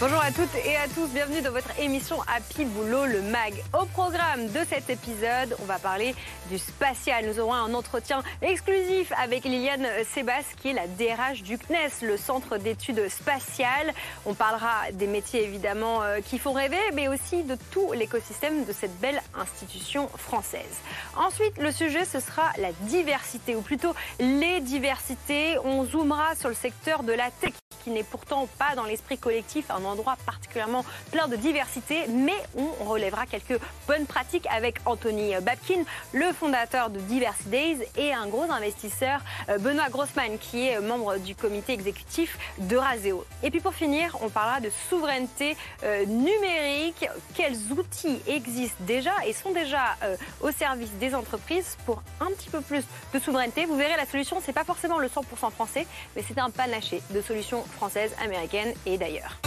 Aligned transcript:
Bonjour 0.00 0.20
à 0.20 0.32
toutes 0.32 0.54
et 0.56 0.76
à 0.76 0.88
tous, 0.88 1.06
bienvenue 1.10 1.40
dans 1.40 1.52
votre 1.52 1.70
émission 1.78 2.20
Happy 2.22 2.64
Boulot, 2.64 3.06
le 3.06 3.22
MAG. 3.22 3.54
Au 3.80 3.86
programme 3.86 4.48
de 4.48 4.58
cet 4.68 4.90
épisode, 4.90 5.56
on 5.62 5.66
va 5.66 5.78
parler 5.78 6.16
du 6.50 6.58
spatial. 6.58 7.24
Nous 7.26 7.38
aurons 7.38 7.54
un 7.54 7.72
entretien 7.74 8.24
exclusif 8.42 9.12
avec 9.16 9.44
Liliane 9.44 9.86
Sébas, 10.12 10.42
qui 10.60 10.70
est 10.70 10.72
la 10.72 10.88
DRH 10.88 11.44
du 11.44 11.58
CNES, 11.58 12.02
le 12.02 12.16
Centre 12.16 12.58
d'études 12.58 13.08
spatiales. 13.08 13.94
On 14.26 14.34
parlera 14.34 14.90
des 14.92 15.06
métiers 15.06 15.44
évidemment 15.44 16.02
euh, 16.02 16.20
qui 16.20 16.40
font 16.40 16.52
rêver, 16.52 16.76
mais 16.94 17.06
aussi 17.06 17.44
de 17.44 17.56
tout 17.70 17.92
l'écosystème 17.92 18.64
de 18.64 18.72
cette 18.72 18.98
belle 18.98 19.22
institution 19.38 20.08
française. 20.08 20.80
Ensuite, 21.16 21.56
le 21.58 21.70
sujet, 21.70 22.04
ce 22.04 22.18
sera 22.18 22.50
la 22.58 22.72
diversité, 22.80 23.54
ou 23.54 23.60
plutôt 23.60 23.94
les 24.18 24.60
diversités. 24.60 25.56
On 25.64 25.84
zoomera 25.84 26.34
sur 26.34 26.48
le 26.48 26.56
secteur 26.56 27.04
de 27.04 27.12
la 27.12 27.30
tech 27.30 27.52
qui 27.84 27.90
n'est 27.90 28.02
pourtant 28.02 28.48
pas 28.58 28.74
dans 28.74 28.84
l'esprit 28.84 29.18
collectif 29.18 29.70
endroit 29.84 30.16
particulièrement 30.26 30.84
plein 31.10 31.28
de 31.28 31.36
diversité, 31.36 32.06
mais 32.08 32.32
on 32.56 32.84
relèvera 32.84 33.26
quelques 33.26 33.60
bonnes 33.86 34.06
pratiques 34.06 34.46
avec 34.50 34.76
Anthony 34.86 35.34
Babkin, 35.42 35.84
le 36.12 36.32
fondateur 36.32 36.90
de 36.90 36.98
Diversity 37.00 37.48
Days 37.48 37.78
et 37.96 38.12
un 38.12 38.26
gros 38.26 38.50
investisseur, 38.50 39.20
euh, 39.48 39.58
Benoît 39.58 39.88
Grossman, 39.90 40.38
qui 40.38 40.68
est 40.68 40.80
membre 40.80 41.18
du 41.18 41.34
comité 41.34 41.72
exécutif 41.72 42.38
de 42.58 42.76
Raseo. 42.76 43.24
Et 43.42 43.50
puis 43.50 43.60
pour 43.60 43.74
finir, 43.74 44.16
on 44.22 44.28
parlera 44.28 44.60
de 44.60 44.70
souveraineté 44.88 45.56
euh, 45.82 46.04
numérique. 46.06 47.06
Quels 47.34 47.56
outils 47.72 48.20
existent 48.26 48.76
déjà 48.80 49.12
et 49.26 49.32
sont 49.32 49.52
déjà 49.52 49.96
euh, 50.02 50.16
au 50.40 50.50
service 50.50 50.90
des 51.00 51.14
entreprises 51.14 51.76
pour 51.86 52.02
un 52.20 52.30
petit 52.36 52.50
peu 52.50 52.60
plus 52.60 52.84
de 53.12 53.18
souveraineté? 53.18 53.66
Vous 53.66 53.76
verrez, 53.76 53.96
la 53.96 54.06
solution, 54.06 54.40
c'est 54.44 54.52
pas 54.52 54.64
forcément 54.64 54.98
le 54.98 55.08
100% 55.08 55.50
français, 55.50 55.86
mais 56.16 56.24
c'est 56.26 56.38
un 56.38 56.50
panaché 56.50 57.02
de 57.10 57.20
solutions 57.20 57.62
françaises, 57.64 58.14
américaines 58.22 58.72
et 58.86 58.98
d'ailleurs. 58.98 59.40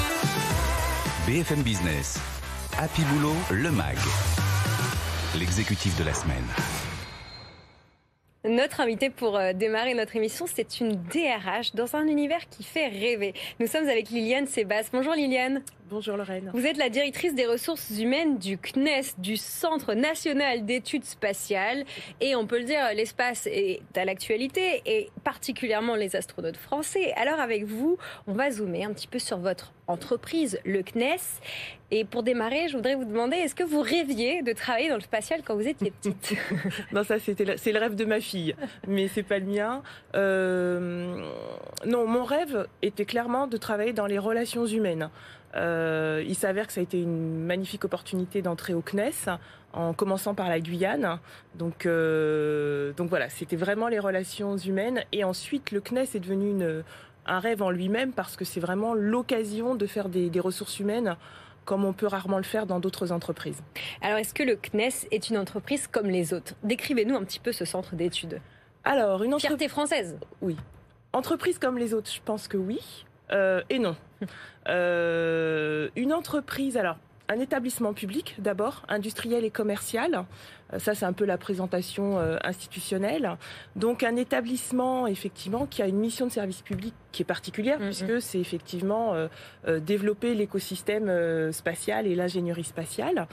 BFM 1.28 1.62
Business, 1.62 2.18
Happy 2.80 3.02
Boulot, 3.02 3.36
le 3.52 3.70
MAG, 3.70 3.98
l'exécutif 5.38 6.00
de 6.00 6.06
la 6.06 6.14
semaine. 6.14 6.46
Notre 8.46 8.80
invité 8.80 9.10
pour 9.10 9.36
euh, 9.36 9.52
démarrer 9.52 9.94
notre 9.94 10.16
émission, 10.16 10.46
c'est 10.48 10.80
une 10.80 10.92
DRH 10.96 11.76
dans 11.76 11.98
un 11.98 12.08
univers 12.08 12.48
qui 12.50 12.64
fait 12.64 12.88
rêver. 12.88 13.34
Nous 13.60 13.68
sommes 13.68 13.90
avec 13.90 14.10
Liliane 14.10 14.48
Sébastien. 14.48 15.00
Bonjour 15.00 15.16
Liliane. 15.16 15.64
Bonjour 15.90 16.18
Lorraine. 16.18 16.52
Vous 16.54 16.66
êtes 16.66 16.76
la 16.76 16.90
directrice 16.90 17.34
des 17.34 17.46
ressources 17.46 17.92
humaines 17.98 18.38
du 18.40 18.58
CNES, 18.58 19.14
du 19.20 19.38
Centre 19.38 19.94
national 19.94 20.66
d'études 20.66 21.06
spatiales. 21.06 21.86
Et 22.20 22.36
on 22.36 22.46
peut 22.46 22.58
le 22.58 22.66
dire, 22.66 22.82
l'espace 22.94 23.48
est 23.48 23.80
à 23.96 24.04
l'actualité 24.04 24.82
et 24.86 25.10
particulièrement 25.24 25.96
les 25.96 26.18
astronautes 26.18 26.58
français. 26.58 27.14
Alors 27.16 27.40
avec 27.40 27.64
vous, 27.64 27.98
on 28.28 28.34
va 28.34 28.52
zoomer 28.52 28.84
un 28.84 28.92
petit 28.92 29.08
peu 29.08 29.18
sur 29.18 29.38
votre 29.38 29.72
entreprise, 29.88 30.60
le 30.66 30.84
CNES. 30.84 31.40
Et 31.90 32.04
pour 32.04 32.22
démarrer, 32.22 32.68
je 32.68 32.76
voudrais 32.76 32.96
vous 32.96 33.06
demander, 33.06 33.38
est-ce 33.38 33.56
que 33.56 33.64
vous 33.64 33.82
rêviez 33.82 34.42
de 34.42 34.52
travailler 34.52 34.90
dans 34.90 34.96
le 34.96 35.02
spatial 35.02 35.42
quand 35.46 35.56
vous 35.56 35.70
étiez 35.70 35.92
petite 35.92 36.36
Non, 36.92 37.06
ça 37.06 37.18
c'était 37.18 37.56
c'est 37.56 37.72
le 37.72 37.80
rêve 37.80 37.96
de 37.96 38.04
ma 38.04 38.20
fille, 38.20 38.56
mais 38.88 39.08
c'est 39.08 39.24
pas 39.24 39.40
le 39.40 39.46
mien. 39.46 39.82
Euh, 40.16 41.24
non, 41.86 42.06
mon 42.08 42.26
rêve 42.26 42.68
était 42.82 43.06
clairement 43.06 43.48
de 43.48 43.56
travailler 43.56 43.94
dans 43.94 44.06
les 44.06 44.20
relations 44.20 44.66
humaines. 44.66 45.10
Euh, 45.58 46.24
il 46.28 46.36
s'avère 46.36 46.68
que 46.68 46.74
ça 46.74 46.80
a 46.80 46.84
été 46.84 47.02
une 47.02 47.44
magnifique 47.46 47.84
opportunité 47.84 48.42
d'entrer 48.42 48.74
au 48.74 48.82
CNES 48.82 49.32
en 49.74 49.94
commençant 49.94 50.34
par 50.34 50.50
la 50.50 50.60
Guyane. 50.60 51.20
Donc, 51.56 51.86
euh, 51.86 52.94
donc 52.94 53.10
voilà, 53.10 53.30
c'était 53.30 53.56
vraiment 53.56 53.88
les 53.88 54.00
relations 54.00 54.58
humaines. 54.58 55.04
Et 55.12 55.24
ensuite, 55.24 55.72
le 55.72 55.82
CNES 55.82 56.16
est 56.16 56.20
devenu 56.20 56.52
une, 56.52 56.84
un 57.26 57.40
rêve 57.40 57.62
en 57.62 57.72
lui-même 57.72 58.12
parce 58.12 58.36
que 58.36 58.46
c'est 58.46 58.60
vraiment 58.60 58.94
l'occasion 58.94 59.76
de 59.76 59.86
faire 59.86 60.10
des, 60.10 60.30
des 60.30 60.40
ressources 60.40 60.80
humaines 60.80 61.18
comme 61.66 61.84
on 61.84 61.92
peut 61.92 62.08
rarement 62.08 62.38
le 62.38 62.44
faire 62.44 62.66
dans 62.66 62.80
d'autres 62.80 63.12
entreprises. 63.12 63.62
Alors, 64.02 64.18
est-ce 64.18 64.34
que 64.34 64.44
le 64.44 64.56
CNES 64.56 65.10
est 65.12 65.30
une 65.30 65.38
entreprise 65.38 65.88
comme 65.88 66.08
les 66.08 66.34
autres? 66.34 66.54
Décrivez-nous 66.64 67.16
un 67.16 67.24
petit 67.26 67.42
peu 67.42 67.52
ce 67.52 67.66
centre 67.66 67.96
d'études. 67.96 68.40
Alors, 68.86 69.22
une 69.24 69.34
entreprise... 69.34 69.58
Fierté 69.58 69.68
française 69.68 70.18
Oui. 70.42 70.56
Entreprise 71.12 71.60
comme 71.60 71.78
les 71.78 71.94
autres, 71.94 72.10
je 72.10 72.22
pense 72.24 72.48
que 72.48 72.56
oui. 72.56 73.06
Euh, 73.32 73.62
et 73.70 73.80
non. 73.80 73.96
Euh, 74.70 75.88
une 75.96 76.12
entreprise, 76.12 76.76
alors 76.76 76.98
un 77.30 77.40
établissement 77.40 77.94
public 77.94 78.36
d'abord, 78.38 78.84
industriel 78.90 79.46
et 79.46 79.50
commercial. 79.50 80.26
Euh, 80.74 80.80
ça, 80.80 80.94
c'est 80.94 81.06
un 81.06 81.14
peu 81.14 81.24
la 81.24 81.38
présentation 81.38 82.20
institutionnelle. 82.44 83.38
Donc, 83.78 84.04
un 84.04 84.18
établissement, 84.18 85.08
effectivement, 85.08 85.68
qui 85.68 85.82
a 85.82 85.88
une 85.88 86.00
mission 86.00 86.26
de 86.26 86.32
service 86.32 86.62
public 86.64 86.94
qui 87.14 87.22
est 87.22 87.26
particulière, 87.26 87.80
Mhm. 87.80 87.86
puisque 87.86 88.22
c'est 88.22 88.40
effectivement 88.40 89.14
euh, 89.14 89.80
développer 89.80 90.36
l'écosystème 90.36 91.10
spatial 91.54 92.08
et 92.08 92.16
l'ingénierie 92.16 92.66
spatiale. 92.66 93.28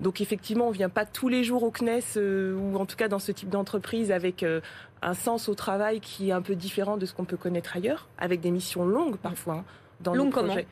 Donc, 0.00 0.20
effectivement, 0.20 0.68
on 0.68 0.70
vient 0.70 0.88
pas 0.88 1.04
tous 1.04 1.28
les 1.28 1.44
jours 1.44 1.62
au 1.62 1.70
CNES, 1.70 2.00
euh, 2.16 2.54
ou 2.56 2.76
en 2.76 2.86
tout 2.86 2.96
cas 2.96 3.08
dans 3.08 3.18
ce 3.18 3.32
type 3.32 3.50
d'entreprise, 3.50 4.10
avec 4.12 4.42
euh, 4.42 4.60
un 5.02 5.14
sens 5.14 5.48
au 5.48 5.54
travail 5.54 6.00
qui 6.00 6.30
est 6.30 6.32
un 6.32 6.42
peu 6.42 6.54
différent 6.54 6.96
de 6.96 7.04
ce 7.06 7.12
qu'on 7.12 7.24
peut 7.24 7.36
connaître 7.36 7.76
ailleurs, 7.76 8.08
avec 8.18 8.40
des 8.40 8.50
missions 8.50 8.84
longues 8.84 9.16
parfois. 9.16 9.54
hein, 9.56 9.64
dans 10.00 10.14
nos 10.14 10.30
comment 10.30 10.48
projets. 10.48 10.66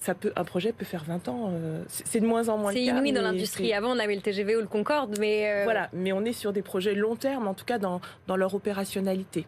Ça 0.00 0.14
peut, 0.14 0.32
un 0.36 0.44
projet 0.44 0.72
peut 0.72 0.84
faire 0.84 1.02
20 1.04 1.28
ans. 1.28 1.50
euh, 1.52 1.82
c'est 1.88 2.20
de 2.20 2.26
moins 2.26 2.48
en 2.48 2.58
moins 2.58 2.72
C'est 2.72 2.82
inouï 2.82 3.12
dans 3.12 3.22
l'industrie. 3.22 3.72
Avant, 3.72 3.90
on 3.96 3.98
avait 3.98 4.14
le 4.14 4.20
TGV 4.20 4.56
ou 4.56 4.60
le 4.60 4.66
Concorde, 4.66 5.16
mais 5.18 5.64
voilà, 5.64 5.88
mais 5.92 6.12
on 6.12 6.24
est 6.24 6.32
sur 6.32 6.52
des 6.52 6.62
projets 6.62 6.94
long 6.94 7.16
terme, 7.16 7.48
en 7.48 7.54
tout 7.54 7.64
cas 7.64 7.78
dans, 7.78 8.00
dans 8.28 8.36
leur 8.36 8.54
opérationnalité. 8.54 9.46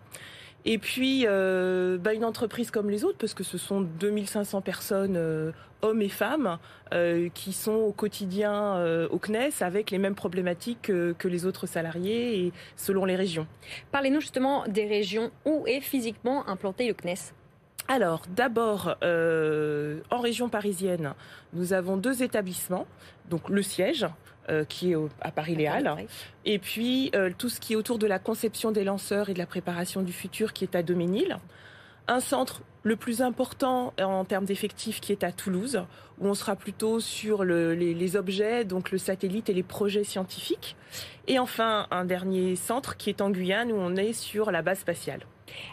Et 0.64 0.78
puis, 0.78 1.24
euh, 1.26 1.98
bah, 1.98 2.12
une 2.12 2.24
entreprise 2.24 2.70
comme 2.70 2.90
les 2.90 3.04
autres, 3.04 3.18
parce 3.18 3.34
que 3.34 3.44
ce 3.44 3.58
sont 3.58 3.80
2500 3.80 4.60
personnes, 4.60 5.16
euh, 5.16 5.52
hommes 5.82 6.02
et 6.02 6.08
femmes, 6.10 6.58
euh, 6.92 7.28
qui 7.32 7.52
sont 7.52 7.72
au 7.72 7.92
quotidien 7.92 8.84
au 9.10 9.18
CNES 9.18 9.62
avec 9.62 9.90
les 9.90 9.98
mêmes 9.98 10.14
problématiques 10.14 10.82
que, 10.82 11.14
que 11.18 11.28
les 11.28 11.46
autres 11.46 11.66
salariés 11.66 12.46
et 12.46 12.52
selon 12.76 13.04
les 13.04 13.16
régions. 13.16 13.46
Parlez-nous 13.90 14.20
justement 14.20 14.64
des 14.66 14.86
régions 14.86 15.30
où 15.46 15.64
est 15.66 15.80
physiquement 15.80 16.46
implanté 16.48 16.86
le 16.86 16.94
CNES. 16.94 17.32
Alors, 17.92 18.22
d'abord, 18.36 18.94
euh, 19.02 19.98
en 20.10 20.20
région 20.20 20.48
parisienne, 20.48 21.12
nous 21.54 21.72
avons 21.72 21.96
deux 21.96 22.22
établissements. 22.22 22.86
Donc, 23.28 23.48
le 23.48 23.62
siège, 23.62 24.06
euh, 24.48 24.64
qui 24.64 24.92
est 24.92 24.94
au- 24.94 25.08
à 25.20 25.32
Paris-Les-Halles, 25.32 26.06
et 26.44 26.60
puis 26.60 27.10
euh, 27.16 27.30
tout 27.36 27.48
ce 27.48 27.58
qui 27.58 27.72
est 27.72 27.76
autour 27.76 27.98
de 27.98 28.06
la 28.06 28.20
conception 28.20 28.70
des 28.70 28.84
lanceurs 28.84 29.28
et 29.28 29.34
de 29.34 29.40
la 29.40 29.46
préparation 29.46 30.02
du 30.02 30.12
futur, 30.12 30.52
qui 30.52 30.62
est 30.62 30.76
à 30.76 30.84
Doménil. 30.84 31.36
Un 32.06 32.20
centre 32.20 32.62
le 32.84 32.94
plus 32.94 33.22
important 33.22 33.92
en 34.00 34.24
termes 34.24 34.44
d'effectifs 34.44 35.00
qui 35.00 35.10
est 35.10 35.24
à 35.24 35.32
Toulouse, 35.32 35.82
où 36.20 36.28
on 36.28 36.34
sera 36.34 36.54
plutôt 36.54 37.00
sur 37.00 37.42
le- 37.42 37.74
les, 37.74 37.92
les 37.92 38.14
objets, 38.14 38.64
donc 38.64 38.92
le 38.92 38.98
satellite 38.98 39.50
et 39.50 39.52
les 39.52 39.64
projets 39.64 40.04
scientifiques. 40.04 40.76
Et 41.26 41.40
enfin, 41.40 41.88
un 41.90 42.04
dernier 42.04 42.54
centre 42.54 42.96
qui 42.96 43.10
est 43.10 43.20
en 43.20 43.30
Guyane, 43.30 43.72
où 43.72 43.76
on 43.76 43.96
est 43.96 44.12
sur 44.12 44.52
la 44.52 44.62
base 44.62 44.78
spatiale. 44.78 45.22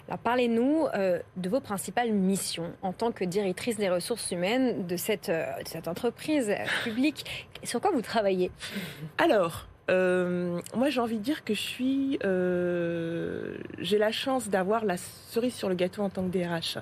Alors 0.07 0.19
parlez-nous 0.19 0.87
euh, 0.93 1.19
de 1.35 1.49
vos 1.49 1.59
principales 1.59 2.11
missions 2.11 2.73
en 2.81 2.93
tant 2.93 3.11
que 3.11 3.23
directrice 3.23 3.77
des 3.77 3.89
ressources 3.89 4.31
humaines 4.31 4.87
de 4.87 4.97
cette, 4.97 5.29
euh, 5.29 5.45
de 5.63 5.67
cette 5.67 5.87
entreprise 5.87 6.53
publique. 6.83 7.49
Sur 7.63 7.81
quoi 7.81 7.91
vous 7.91 8.01
travaillez? 8.01 8.51
Alors, 9.17 9.67
euh, 9.89 10.59
moi 10.75 10.89
j'ai 10.89 10.99
envie 10.99 11.17
de 11.17 11.23
dire 11.23 11.45
que 11.45 11.53
je 11.53 11.61
suis, 11.61 12.19
euh, 12.25 13.57
j'ai 13.79 13.97
la 13.97 14.11
chance 14.11 14.49
d'avoir 14.49 14.83
la 14.83 14.97
cerise 14.97 15.53
sur 15.53 15.69
le 15.69 15.75
gâteau 15.75 16.01
en 16.01 16.09
tant 16.09 16.23
que 16.23 16.29
DRH. 16.29 16.77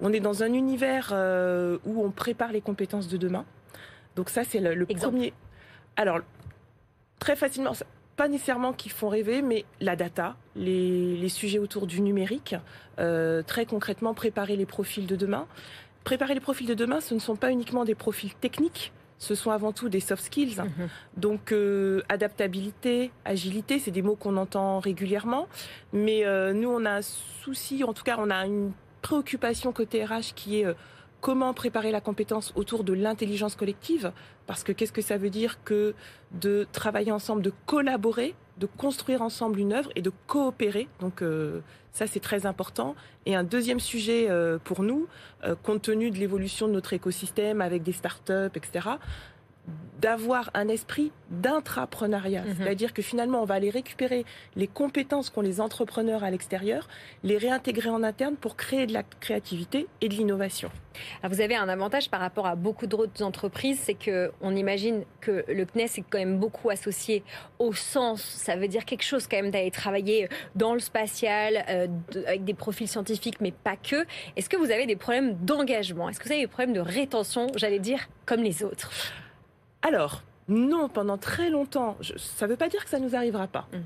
On 0.00 0.12
est 0.12 0.20
dans 0.20 0.44
un 0.44 0.52
univers 0.52 1.10
euh, 1.12 1.78
où 1.84 2.04
on 2.04 2.10
prépare 2.10 2.52
les 2.52 2.60
compétences 2.60 3.08
de 3.08 3.16
demain. 3.16 3.44
Donc 4.14 4.30
ça 4.30 4.44
c'est 4.44 4.60
le, 4.60 4.86
premier. 4.86 5.32
Alors 5.96 6.20
très 7.18 7.34
facilement, 7.34 7.72
pas 8.16 8.28
nécessairement 8.28 8.72
qui 8.72 8.88
font 8.88 9.08
rêver, 9.08 9.42
mais 9.42 9.64
la 9.80 9.94
data, 9.94 10.36
les, 10.54 11.16
les 11.16 11.28
sujets 11.28 11.58
autour 11.58 11.86
du 11.86 12.00
numérique, 12.00 12.54
euh, 12.98 13.42
très 13.42 13.66
concrètement 13.66 14.14
préparer 14.14 14.56
les 14.56 14.66
profils 14.66 15.06
de 15.06 15.16
demain. 15.16 15.46
Préparer 16.04 16.34
les 16.34 16.40
profils 16.40 16.66
de 16.66 16.74
demain, 16.74 17.00
ce 17.00 17.14
ne 17.14 17.18
sont 17.18 17.36
pas 17.36 17.50
uniquement 17.50 17.84
des 17.84 17.94
profils 17.94 18.34
techniques, 18.34 18.92
ce 19.18 19.34
sont 19.34 19.50
avant 19.50 19.72
tout 19.72 19.88
des 19.88 20.00
soft 20.00 20.24
skills. 20.24 20.56
Donc 21.16 21.52
euh, 21.52 22.02
adaptabilité, 22.08 23.10
agilité, 23.24 23.78
c'est 23.78 23.90
des 23.90 24.02
mots 24.02 24.16
qu'on 24.16 24.36
entend 24.36 24.78
régulièrement, 24.78 25.48
mais 25.92 26.24
euh, 26.24 26.52
nous 26.52 26.68
on 26.68 26.84
a 26.84 26.90
un 26.90 27.02
souci, 27.02 27.84
en 27.84 27.92
tout 27.92 28.04
cas 28.04 28.16
on 28.18 28.30
a 28.30 28.46
une 28.46 28.72
préoccupation 29.02 29.72
côté 29.72 30.04
RH 30.04 30.34
qui 30.34 30.60
est 30.60 30.66
euh, 30.66 30.74
comment 31.20 31.54
préparer 31.54 31.90
la 31.90 32.00
compétence 32.00 32.52
autour 32.56 32.84
de 32.84 32.92
l'intelligence 32.92 33.56
collective, 33.56 34.12
parce 34.46 34.62
que 34.62 34.72
qu'est-ce 34.72 34.92
que 34.92 35.02
ça 35.02 35.16
veut 35.16 35.30
dire 35.30 35.62
que 35.64 35.94
de 36.32 36.66
travailler 36.72 37.12
ensemble, 37.12 37.42
de 37.42 37.52
collaborer, 37.66 38.34
de 38.58 38.66
construire 38.66 39.22
ensemble 39.22 39.58
une 39.58 39.72
œuvre 39.72 39.90
et 39.96 40.02
de 40.02 40.12
coopérer? 40.26 40.88
Donc 41.00 41.22
euh, 41.22 41.60
ça 41.92 42.06
c'est 42.06 42.20
très 42.20 42.46
important. 42.46 42.94
Et 43.24 43.34
un 43.34 43.44
deuxième 43.44 43.80
sujet 43.80 44.26
euh, 44.28 44.58
pour 44.62 44.82
nous, 44.82 45.08
euh, 45.44 45.54
compte 45.62 45.82
tenu 45.82 46.10
de 46.10 46.18
l'évolution 46.18 46.68
de 46.68 46.72
notre 46.72 46.92
écosystème 46.92 47.60
avec 47.60 47.82
des 47.82 47.92
startups, 47.92 48.54
etc 48.54 48.96
d'avoir 50.00 50.50
un 50.54 50.68
esprit 50.68 51.10
d'intrapreneuriat. 51.30 52.42
Mhm. 52.42 52.54
C'est-à-dire 52.58 52.92
que 52.92 53.02
finalement, 53.02 53.42
on 53.42 53.44
va 53.44 53.54
aller 53.54 53.70
récupérer 53.70 54.24
les 54.54 54.66
compétences 54.66 55.30
qu'ont 55.30 55.40
les 55.40 55.60
entrepreneurs 55.60 56.22
à 56.22 56.30
l'extérieur, 56.30 56.88
les 57.24 57.38
réintégrer 57.38 57.88
en 57.88 58.02
interne 58.02 58.36
pour 58.36 58.56
créer 58.56 58.86
de 58.86 58.92
la 58.92 59.02
créativité 59.02 59.86
et 60.00 60.08
de 60.08 60.14
l'innovation. 60.14 60.70
Vous 61.24 61.40
avez 61.40 61.56
un 61.56 61.68
avantage 61.68 62.10
par 62.10 62.20
rapport 62.20 62.46
à 62.46 62.56
beaucoup 62.56 62.86
d'autres 62.86 63.22
entreprises, 63.22 63.80
c'est 63.82 63.94
que 63.94 64.32
on 64.40 64.54
imagine 64.54 65.04
que 65.20 65.44
le 65.48 65.66
CNES 65.66 65.84
est 65.84 66.04
quand 66.08 66.18
même 66.18 66.38
beaucoup 66.38 66.70
associé 66.70 67.22
au 67.58 67.72
sens. 67.72 68.22
Ça 68.22 68.56
veut 68.56 68.68
dire 68.68 68.84
quelque 68.84 69.02
chose 69.02 69.26
quand 69.26 69.36
même 69.36 69.50
d'aller 69.50 69.70
travailler 69.70 70.28
dans 70.54 70.74
le 70.74 70.80
spatial, 70.80 71.64
euh, 71.68 71.86
avec 72.26 72.44
des 72.44 72.54
profils 72.54 72.88
scientifiques, 72.88 73.40
mais 73.40 73.52
pas 73.52 73.76
que. 73.76 74.06
Est-ce 74.36 74.48
que 74.48 74.56
vous 74.56 74.70
avez 74.70 74.86
des 74.86 74.96
problèmes 74.96 75.34
d'engagement? 75.34 76.08
Est-ce 76.08 76.20
que 76.20 76.24
vous 76.24 76.32
avez 76.32 76.42
des 76.42 76.48
problèmes 76.48 76.74
de 76.74 76.80
rétention, 76.80 77.48
j'allais 77.56 77.78
dire, 77.78 78.08
comme 78.24 78.42
les 78.42 78.62
autres? 78.62 78.90
Alors, 79.86 80.22
non, 80.48 80.88
pendant 80.88 81.16
très 81.18 81.50
longtemps, 81.50 81.96
je- 82.00 82.16
ça 82.18 82.46
ne 82.46 82.50
veut 82.50 82.56
pas 82.56 82.68
dire 82.68 82.82
que 82.84 82.90
ça 82.90 82.98
ne 82.98 83.06
nous 83.08 83.14
arrivera 83.14 83.46
pas. 83.46 83.66
Mm. 83.72 83.76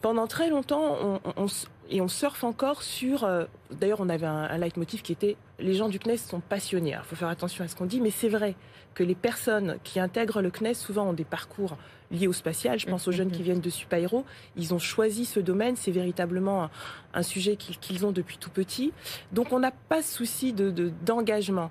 Pendant 0.00 0.26
très 0.26 0.48
longtemps, 0.50 0.96
on, 1.02 1.14
on- 1.24 1.32
on 1.36 1.46
s- 1.46 1.66
et 1.90 2.00
on 2.00 2.08
surfe 2.08 2.44
encore 2.44 2.82
sur... 2.82 3.24
euh, 3.24 3.44
D'ailleurs, 3.70 4.00
on 4.00 4.08
avait 4.08 4.26
un, 4.26 4.44
un 4.44 4.58
leitmotiv 4.58 5.02
qui 5.02 5.12
était 5.12 5.36
«les 5.58 5.74
gens 5.74 5.88
du 5.88 5.98
CNES 5.98 6.16
sont 6.18 6.40
passionnés». 6.40 6.96
Il 6.98 7.04
faut 7.04 7.16
faire 7.16 7.28
attention 7.28 7.64
à 7.64 7.68
ce 7.68 7.76
qu'on 7.76 7.84
dit, 7.86 8.00
mais 8.00 8.10
c'est 8.10 8.28
vrai 8.28 8.54
que 8.94 9.02
les 9.02 9.14
personnes 9.14 9.76
qui 9.84 9.98
intègrent 10.00 10.40
le 10.40 10.50
CNES 10.50 10.74
souvent 10.74 11.08
ont 11.08 11.12
des 11.14 11.24
parcours 11.24 11.76
liés 12.10 12.26
au 12.28 12.32
spatial. 12.32 12.78
Je 12.78 12.86
pense 12.86 13.08
aux 13.08 13.12
jeunes 13.12 13.30
qui 13.30 13.42
viennent 13.42 13.60
de 13.60 13.70
Supaéro. 13.70 14.24
Ils 14.56 14.72
ont 14.74 14.78
choisi 14.78 15.24
ce 15.24 15.40
domaine. 15.40 15.74
C'est 15.76 15.90
véritablement 15.90 16.64
un, 16.64 16.70
un 17.14 17.22
sujet 17.22 17.56
qu'ils 17.56 18.04
ont 18.06 18.12
depuis 18.12 18.36
tout 18.38 18.50
petit. 18.50 18.92
Donc, 19.32 19.52
on 19.52 19.58
n'a 19.58 19.72
pas 19.72 20.00
ce 20.02 20.14
souci 20.14 20.52
de- 20.52 20.70
de- 20.70 20.92
d'engagement. 21.04 21.70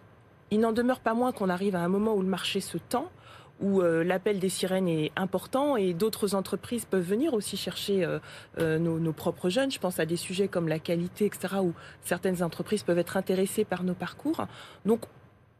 Il 0.52 0.60
n'en 0.60 0.74
demeure 0.74 1.00
pas 1.00 1.14
moins 1.14 1.31
qu'on 1.31 1.50
arrive 1.50 1.75
à 1.75 1.80
un 1.81 1.88
moment 1.88 2.14
où 2.14 2.22
le 2.22 2.28
marché 2.28 2.60
se 2.62 2.78
tend 2.78 3.10
où 3.62 3.82
euh, 3.82 4.04
l'appel 4.04 4.40
des 4.40 4.50
sirènes 4.50 4.88
est 4.88 5.12
important 5.16 5.78
et 5.78 5.94
d'autres 5.94 6.36
entreprises 6.36 6.86
peuvent 6.86 7.04
venir 7.04 7.34
aussi 7.34 7.58
chercher 7.58 8.04
euh, 8.04 8.20
euh, 8.60 8.80
nos, 8.80 9.14
propres 9.14 9.50
jeunes. 9.50 9.72
Je 9.72 9.80
pense 9.80 10.00
à 10.00 10.06
des 10.06 10.18
sujets 10.18 10.48
comme 10.48 10.68
la 10.68 10.80
qualité, 10.80 11.26
etc., 11.26 11.56
où 11.62 11.74
certaines 12.02 12.44
entreprises 12.44 12.84
peuvent 12.84 13.00
être 13.00 13.18
intéressées 13.18 13.64
par 13.64 13.84
nos 13.84 13.94
parcours. 13.94 14.46
Donc, 14.86 15.06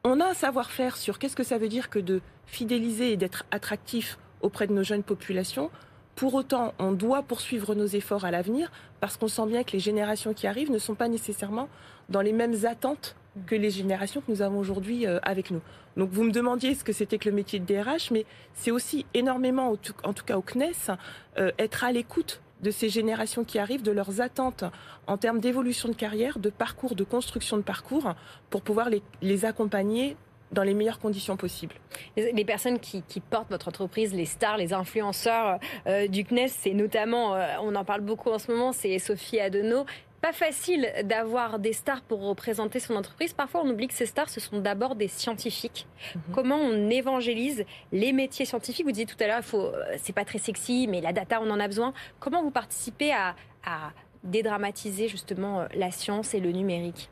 on 0.04 0.20
a 0.20 0.26
un 0.26 0.34
savoir-faire 0.34 0.98
sur 0.98 1.18
qu'est-ce 1.18 1.36
que 1.36 1.44
ça 1.44 1.58
veut 1.58 1.70
dire 1.70 1.90
que 1.90 2.00
de 2.00 2.22
fidéliser 2.46 3.14
et 3.14 3.18
d'être 3.18 3.46
attractif 3.52 4.18
auprès 4.42 4.68
de 4.68 4.74
nos 4.74 4.84
jeunes 4.84 5.04
populations. 5.04 5.70
Pour 6.16 6.34
autant, 6.36 6.74
on 6.78 6.92
doit 6.92 7.24
poursuivre 7.24 7.74
nos 7.74 7.88
efforts 7.88 8.26
à 8.26 8.32
l'avenir 8.32 8.72
parce 9.00 9.18
qu'on 9.18 9.28
sent 9.30 9.48
bien 9.48 9.64
que 9.64 9.72
les 9.72 9.80
générations 9.80 10.34
qui 10.34 10.46
arrivent 10.46 10.72
ne 10.72 10.78
sont 10.78 10.94
pas 10.96 11.08
nécessairement 11.08 11.70
dans 12.10 12.22
les 12.22 12.34
mêmes 12.34 12.66
attentes 12.66 13.16
que 13.46 13.56
les 13.56 13.70
générations 13.70 14.22
que 14.22 14.32
nous 14.32 14.42
avons 14.42 14.60
aujourd'hui 14.60 15.08
euh, 15.08 15.20
avec 15.24 15.52
nous. 15.52 15.62
Donc 15.98 16.10
vous 16.10 16.24
me 16.24 16.32
demandiez 16.32 16.76
ce 16.76 16.84
que 16.84 16.94
c'était 16.94 17.18
que 17.18 17.30
le 17.30 17.36
métier 17.36 17.60
de 17.60 17.66
DRH, 17.66 18.12
mais 18.12 18.26
c'est 18.54 18.72
aussi 18.72 19.06
énormément, 19.14 19.76
en 20.04 20.14
tout 20.14 20.26
cas 20.26 20.38
au 20.38 20.42
CNES, 20.42 20.92
euh, 21.38 21.52
être 21.58 21.84
à 21.84 21.92
l'écoute 21.92 22.42
de 22.62 22.72
ces 22.72 22.90
générations 22.90 23.44
qui 23.44 23.60
arrivent, 23.60 23.84
de 23.84 23.92
leurs 23.92 24.22
attentes 24.22 24.64
en 25.08 25.18
termes 25.18 25.40
d'évolution 25.40 25.90
de 25.90 25.96
carrière, 25.96 26.40
de 26.40 26.50
parcours, 26.50 26.96
de 26.96 27.04
construction 27.04 27.58
de 27.58 27.62
parcours, 27.62 28.14
pour 28.50 28.62
pouvoir 28.62 28.90
les, 28.90 29.04
les 29.22 29.46
accompagner 29.46 30.16
dans 30.54 30.64
les 30.64 30.74
meilleures 30.74 31.00
conditions 31.00 31.36
possibles. 31.36 31.76
Les 32.16 32.32
les 32.32 32.46
personnes 32.46 32.80
qui, 32.80 33.02
qui 33.04 33.20
portent 33.20 33.50
votre 33.50 33.68
entreprise, 33.68 34.14
les 34.14 34.26
stars, 34.26 34.58
les 34.58 34.74
influenceurs 34.74 35.60
euh, 35.88 36.08
du 36.08 36.24
CNES, 36.24 36.48
c'est 36.48 36.74
notamment, 36.74 37.36
euh, 37.36 37.56
on 37.62 37.76
en 37.76 37.84
parle 37.84 38.02
beaucoup 38.02 38.30
en 38.30 38.40
ce 38.40 38.52
moment, 38.52 38.72
c'est 38.72 38.98
Sophie 39.00 39.40
Adenau. 39.40 39.86
Pas 40.24 40.32
facile 40.32 40.90
d'avoir 41.04 41.60
des 41.60 41.74
stars 41.74 42.02
pour 42.02 42.22
représenter 42.22 42.80
son 42.80 42.96
entreprise. 42.96 43.34
Parfois, 43.34 43.62
on 43.66 43.70
oublie 43.70 43.90
que 43.90 43.94
ces 43.94 44.06
stars, 44.06 44.30
ce 44.30 44.40
sont 44.40 44.62
d'abord 44.62 44.96
des 44.96 45.10
scientifiques. 45.10 45.86
Mhm. 46.16 46.22
Comment 46.34 46.56
on 46.56 46.90
évangélise 46.90 47.66
les 47.92 48.14
métiers 48.14 48.46
scientifiques? 48.46 48.86
Vous 48.86 48.94
disiez 48.94 49.06
tout 49.06 49.22
à 49.22 49.28
l'heure, 49.28 49.40
il 49.40 49.44
faut, 49.44 49.66
euh, 49.66 49.84
c'est 49.98 50.14
pas 50.14 50.24
très 50.24 50.40
sexy, 50.40 50.88
mais 50.90 51.02
la 51.02 51.12
data, 51.12 51.42
on 51.42 51.50
en 51.52 51.60
a 51.60 51.68
besoin. 51.68 51.94
Comment 52.22 52.42
vous 52.42 52.52
participez 52.52 53.12
à, 53.12 53.36
à 53.66 53.92
dédramatiser 54.24 55.10
justement 55.10 55.60
euh, 55.60 55.66
la 55.76 55.92
science 55.92 56.34
et 56.34 56.40
le 56.40 56.52
numérique? 56.54 57.10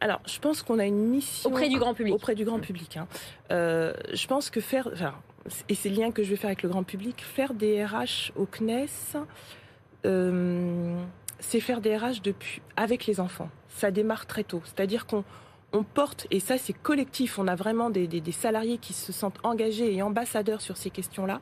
Alors, 0.00 0.20
je 0.24 0.38
pense 0.38 0.62
qu'on 0.62 0.78
a 0.78 0.86
une 0.86 1.06
mission 1.08 1.50
auprès 1.50 1.68
du 1.68 1.78
grand 1.78 1.92
public 1.92 2.14
auprès 2.14 2.34
du 2.34 2.46
grand 2.46 2.58
public. 2.58 2.96
hein. 2.96 3.06
Euh, 3.50 3.92
je 4.14 4.26
pense 4.26 4.48
que 4.48 4.62
faire, 4.62 4.88
enfin, 4.90 5.12
et 5.68 5.74
c'est 5.74 5.90
le 5.90 5.96
lien 5.96 6.10
que 6.10 6.22
je 6.22 6.30
vais 6.30 6.36
faire 6.36 6.48
avec 6.48 6.62
le 6.62 6.70
grand 6.70 6.84
public, 6.84 7.22
faire 7.22 7.52
des 7.52 7.84
RH 7.84 8.32
au 8.36 8.46
CNES, 8.46 8.86
euh, 10.06 10.96
c'est 11.40 11.60
faire 11.60 11.80
des 11.80 11.96
RH 11.96 12.22
depuis, 12.22 12.62
avec 12.76 13.06
les 13.06 13.20
enfants. 13.20 13.50
Ça 13.68 13.90
démarre 13.90 14.26
très 14.26 14.44
tôt. 14.44 14.62
C'est-à-dire 14.64 15.06
qu'on 15.06 15.24
on 15.72 15.82
porte, 15.82 16.26
et 16.30 16.38
ça 16.40 16.56
c'est 16.56 16.72
collectif, 16.72 17.38
on 17.38 17.48
a 17.48 17.56
vraiment 17.56 17.90
des, 17.90 18.06
des- 18.06 18.32
salariés 18.32 18.78
qui 18.78 18.92
se 18.92 19.12
sentent 19.12 19.38
engagés 19.42 19.92
et 19.92 20.02
ambassadeurs 20.02 20.60
sur 20.60 20.76
ces 20.76 20.90
questions-là, 20.90 21.40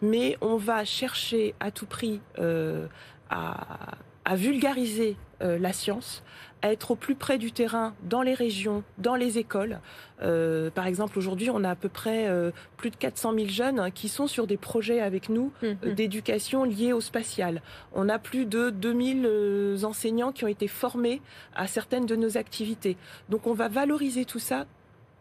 mais 0.00 0.38
on 0.40 0.56
va 0.56 0.84
chercher 0.86 1.54
à 1.60 1.70
tout 1.70 1.84
prix 1.86 2.20
euh, 2.38 2.86
à, 3.28 3.96
à 4.26 4.34
vulgariser 4.34 5.16
euh, 5.40 5.56
la 5.58 5.72
science, 5.72 6.24
à 6.62 6.72
être 6.72 6.90
au 6.90 6.96
plus 6.96 7.14
près 7.14 7.38
du 7.38 7.52
terrain, 7.52 7.94
dans 8.02 8.22
les 8.22 8.34
régions, 8.34 8.82
dans 8.98 9.14
les 9.14 9.38
écoles. 9.38 9.78
Euh, 10.22 10.68
par 10.70 10.86
exemple, 10.86 11.16
aujourd'hui, 11.18 11.48
on 11.48 11.62
a 11.62 11.70
à 11.70 11.74
peu 11.76 11.88
près 11.88 12.26
euh, 12.26 12.50
plus 12.76 12.90
de 12.90 12.96
400 12.96 13.34
000 13.34 13.46
jeunes 13.48 13.78
hein, 13.78 13.90
qui 13.92 14.08
sont 14.08 14.26
sur 14.26 14.48
des 14.48 14.56
projets 14.56 15.00
avec 15.00 15.28
nous 15.28 15.52
euh, 15.62 15.74
Mhm. 15.84 15.94
d'éducation 15.94 16.64
liés 16.64 16.92
au 16.92 17.00
spatial. 17.00 17.62
On 17.94 18.08
a 18.08 18.18
plus 18.18 18.46
de 18.46 18.70
2000 18.70 19.24
euh, 19.26 19.84
enseignants 19.84 20.32
qui 20.32 20.44
ont 20.44 20.48
été 20.48 20.66
formés 20.66 21.22
à 21.54 21.68
certaines 21.68 22.06
de 22.06 22.16
nos 22.16 22.36
activités. 22.36 22.96
Donc 23.28 23.46
on 23.46 23.54
va 23.54 23.68
valoriser 23.68 24.24
tout 24.24 24.40
ça 24.40 24.66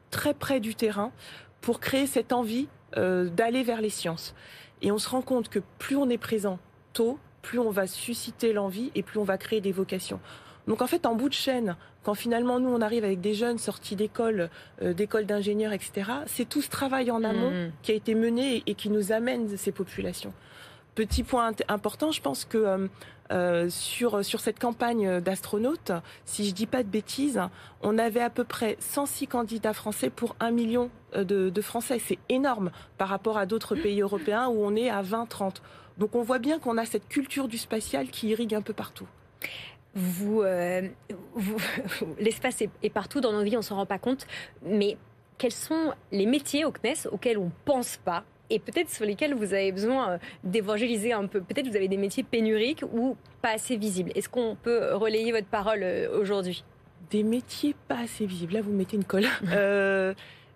très 0.09 0.33
près 0.33 0.59
du 0.59 0.73
terrain 0.73 1.11
pour 1.61 1.79
créer 1.79 2.07
cette 2.07 2.33
envie 2.33 2.67
d'aller 2.95 3.63
vers 3.63 3.81
les 3.81 3.89
sciences. 3.89 4.33
Et 4.81 4.89
on 4.89 4.97
se 4.97 5.09
rend 5.09 5.21
compte 5.21 5.49
que 5.49 5.59
plus 5.79 5.97
on 5.97 6.09
est 6.09 6.17
présent 6.17 6.59
tôt, 6.93 7.19
plus 7.45 7.59
on 7.59 7.69
va 7.69 7.85
susciter 7.87 8.53
l'envie 8.53 8.91
et 8.95 9.03
plus 9.03 9.19
on 9.19 9.23
va 9.23 9.37
créer 9.37 9.61
des 9.61 9.71
vocations. 9.71 10.19
Donc 10.67 10.81
en 10.81 10.87
fait, 10.87 11.05
en 11.05 11.13
bout 11.13 11.29
de 11.29 11.33
chaîne, 11.35 11.75
quand 12.03 12.15
finalement 12.15 12.59
nous 12.59 12.69
on 12.69 12.81
arrive 12.81 13.03
avec 13.03 13.21
des 13.21 13.35
jeunes 13.35 13.59
sortis 13.59 13.95
d'écoles, 13.95 14.49
euh, 14.81 14.93
d'écoles 14.93 15.27
d'ingénieurs, 15.27 15.73
etc., 15.73 15.91
c'est 16.25 16.49
tout 16.49 16.63
ce 16.63 16.69
travail 16.69 17.11
en 17.11 17.23
amont 17.23 17.51
Mhm. 17.51 17.71
qui 17.83 17.91
a 17.91 17.95
été 17.95 18.15
mené 18.15 18.63
et 18.65 18.73
qui 18.73 18.89
nous 18.89 19.11
amène 19.11 19.57
ces 19.57 19.71
populations. 19.71 20.33
Petit 20.95 21.23
point 21.23 21.51
int- 21.51 21.61
important, 21.67 22.11
je 22.11 22.21
pense 22.21 22.45
que 22.45 22.57
euh, 22.57 22.87
euh, 23.31 23.69
sur, 23.69 24.23
sur 24.25 24.39
cette 24.39 24.59
campagne 24.59 25.19
d'astronautes, 25.19 25.91
si 26.25 26.47
je 26.47 26.53
dis 26.53 26.67
pas 26.67 26.83
de 26.83 26.87
bêtises, 26.89 27.41
on 27.83 27.97
avait 27.99 28.21
à 28.21 28.29
peu 28.29 28.43
près 28.43 28.77
106 28.79 29.27
candidats 29.27 29.73
français 29.73 30.09
pour 30.09 30.35
1 30.39 30.51
million 30.51 30.89
de, 31.15 31.49
de 31.49 31.61
Français. 31.61 31.99
C'est 31.99 32.19
énorme 32.29 32.71
par 32.97 33.09
rapport 33.09 33.37
à 33.37 33.45
d'autres 33.45 33.75
pays 33.85 34.01
européens 34.01 34.47
où 34.47 34.63
on 34.65 34.75
est 34.75 34.89
à 34.89 35.01
20-30. 35.03 35.55
Donc 35.97 36.15
on 36.15 36.21
voit 36.23 36.39
bien 36.39 36.59
qu'on 36.59 36.77
a 36.77 36.85
cette 36.85 37.07
culture 37.07 37.47
du 37.47 37.57
spatial 37.57 38.07
qui 38.09 38.27
irrigue 38.29 38.53
un 38.55 38.61
peu 38.61 38.73
partout. 38.73 39.07
vous, 39.95 40.41
euh, 40.41 40.81
vous- 41.35 41.57
l'espace 42.19 42.61
est, 42.61 42.69
est 42.83 42.89
partout 42.89 43.21
dans 43.21 43.31
nos 43.31 43.43
vies, 43.43 43.55
on 43.57 43.61
s'en 43.61 43.75
rend 43.77 43.85
pas 43.85 43.97
compte. 43.99 44.27
Mais 44.65 44.97
quels 45.37 45.53
sont 45.53 45.93
les 46.11 46.25
métiers 46.25 46.65
au 46.65 46.71
CNES 46.71 47.07
auxquels 47.11 47.37
on 47.37 47.51
pense 47.65 47.97
pas 47.97 48.23
et 48.49 48.59
peut-être 48.59 48.89
sur 48.89 49.05
lesquels 49.05 49.33
vous 49.33 49.53
avez 49.53 49.71
besoin 49.71 50.11
euh, 50.11 50.17
d'évangéliser 50.43 51.13
un 51.13 51.27
peu? 51.27 51.39
Peut-être 51.41 51.67
vous 51.67 51.75
avez 51.77 51.87
des 51.87 51.97
métiers 51.97 52.23
pénuriques 52.23 52.83
ou 52.93 53.15
pas 53.41 53.51
assez 53.51 53.77
visibles. 53.77 54.11
Est-ce 54.15 54.27
qu'on 54.29 54.55
peut 54.61 54.93
relayer 54.95 55.31
votre 55.31 55.47
parole 55.47 55.79
euh, 55.83 56.19
aujourd'hui? 56.19 56.63
Des 57.09 57.23
métiers 57.23 57.75
pas 57.87 57.99
assez 57.99 58.25
visibles. 58.25 58.53
Là, 58.53 58.61
vous 58.61 58.71
mettez 58.73 58.97
une 58.97 59.05
colle. 59.05 59.27
Euh, 59.51 60.13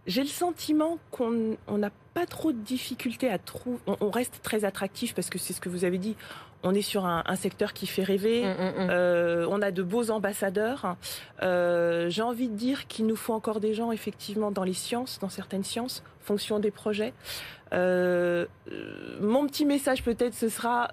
J'ai 0.10 0.24
le 0.24 0.28
sentiment 0.28 0.98
qu'on 1.12 1.56
on 1.68 1.78
n'a 1.78 1.92
pas 2.16 2.26
trop 2.26 2.52
de 2.52 2.58
difficultés 2.58 3.30
à 3.30 3.38
trouver. 3.38 3.78
On, 3.88 3.96
on 4.02 4.10
reste 4.10 4.40
très 4.44 4.66
attractif 4.66 5.14
parce 5.14 5.30
que 5.30 5.38
c'est 5.38 5.54
ce 5.54 5.62
que 5.62 5.70
vous 5.70 5.86
avez 5.86 6.00
dit. 6.00 6.16
On 6.64 6.74
est 6.74 6.82
sur 6.82 7.06
un, 7.06 7.24
un 7.26 7.36
secteur 7.36 7.72
qui 7.74 7.88
fait 7.88 8.04
rêver. 8.04 8.42
Euh, 8.46 9.46
on 9.50 9.62
a 9.62 9.72
de 9.72 9.84
beaux 9.84 10.10
ambassadeurs. 10.10 10.98
Euh, 11.42 12.10
J'ai 12.10 12.24
envie 12.24 12.50
de 12.50 12.56
dire 12.56 12.88
qu'il 12.88 13.06
nous 13.06 13.16
faut 13.16 13.34
encore 13.34 13.60
des 13.62 13.74
gens 13.74 13.92
effectivement 13.92 14.52
dans 14.52 14.64
les 14.66 14.74
sciences, 14.74 15.20
dans 15.20 15.30
certaines 15.30 15.64
sciences, 15.64 16.04
fonction 16.22 16.60
des 16.60 16.72
projets. 16.72 17.14
Euh, 17.72 18.46
mon 19.22 19.46
petit 19.46 19.64
message 19.64 20.04
peut-être 20.04 20.34
ce 20.34 20.50
sera 20.50 20.90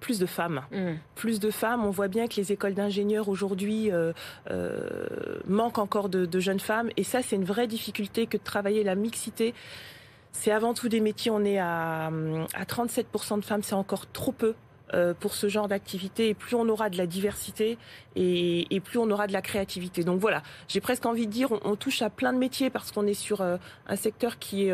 plus 0.00 0.18
de 0.18 0.26
femmes 0.26 0.62
Mm. 0.70 0.94
plus 1.14 1.40
de 1.40 1.50
femmes. 1.50 1.84
On 1.84 1.90
voit 1.90 2.08
bien 2.08 2.26
que 2.28 2.36
les 2.36 2.52
écoles 2.52 2.74
d'ingénieurs 2.74 3.28
aujourd'hui 3.28 3.90
euh, 3.90 4.12
euh, 4.50 5.38
manquent 5.46 5.78
encore 5.78 6.08
de, 6.08 6.26
de 6.26 6.40
jeunes 6.40 6.60
femmes. 6.60 6.90
Et 6.96 7.04
ça, 7.04 7.22
c'est 7.22 7.36
une 7.36 7.44
vraie 7.44 7.66
difficulté 7.66 8.26
que 8.26 8.36
de 8.36 8.42
travailler 8.42 8.84
la 8.84 8.94
mixité. 8.94 9.54
C'est 10.32 10.50
avant 10.52 10.74
tout 10.74 10.88
des 10.88 11.00
métiers, 11.00 11.30
on 11.30 11.44
est 11.44 11.58
à, 11.58 12.06
à 12.08 12.64
37% 12.64 13.40
de 13.40 13.44
femmes, 13.44 13.62
c'est 13.62 13.74
encore 13.74 14.06
trop 14.12 14.32
peu. 14.32 14.54
euh, 14.94 15.14
pour 15.18 15.34
ce 15.34 15.48
genre 15.48 15.66
d'activité 15.66 16.28
et 16.28 16.34
plus 16.34 16.54
on 16.54 16.68
aura 16.68 16.90
de 16.90 16.96
la 16.96 17.08
diversité 17.08 17.76
et, 18.14 18.72
et 18.72 18.78
plus 18.78 18.98
on 19.00 19.10
aura 19.10 19.26
de 19.26 19.32
la 19.32 19.42
créativité. 19.42 20.04
Donc 20.04 20.20
voilà, 20.20 20.44
j'ai 20.68 20.80
presque 20.80 21.04
envie 21.06 21.26
de 21.26 21.32
dire 21.32 21.50
on, 21.50 21.58
on 21.64 21.74
touche 21.74 22.02
à 22.02 22.08
plein 22.10 22.32
de 22.32 22.38
métiers 22.38 22.70
parce 22.70 22.92
qu'on 22.92 23.04
est 23.08 23.14
sur 23.14 23.40
un 23.42 23.96
secteur 23.96 24.38
qui 24.38 24.68
est 24.68 24.72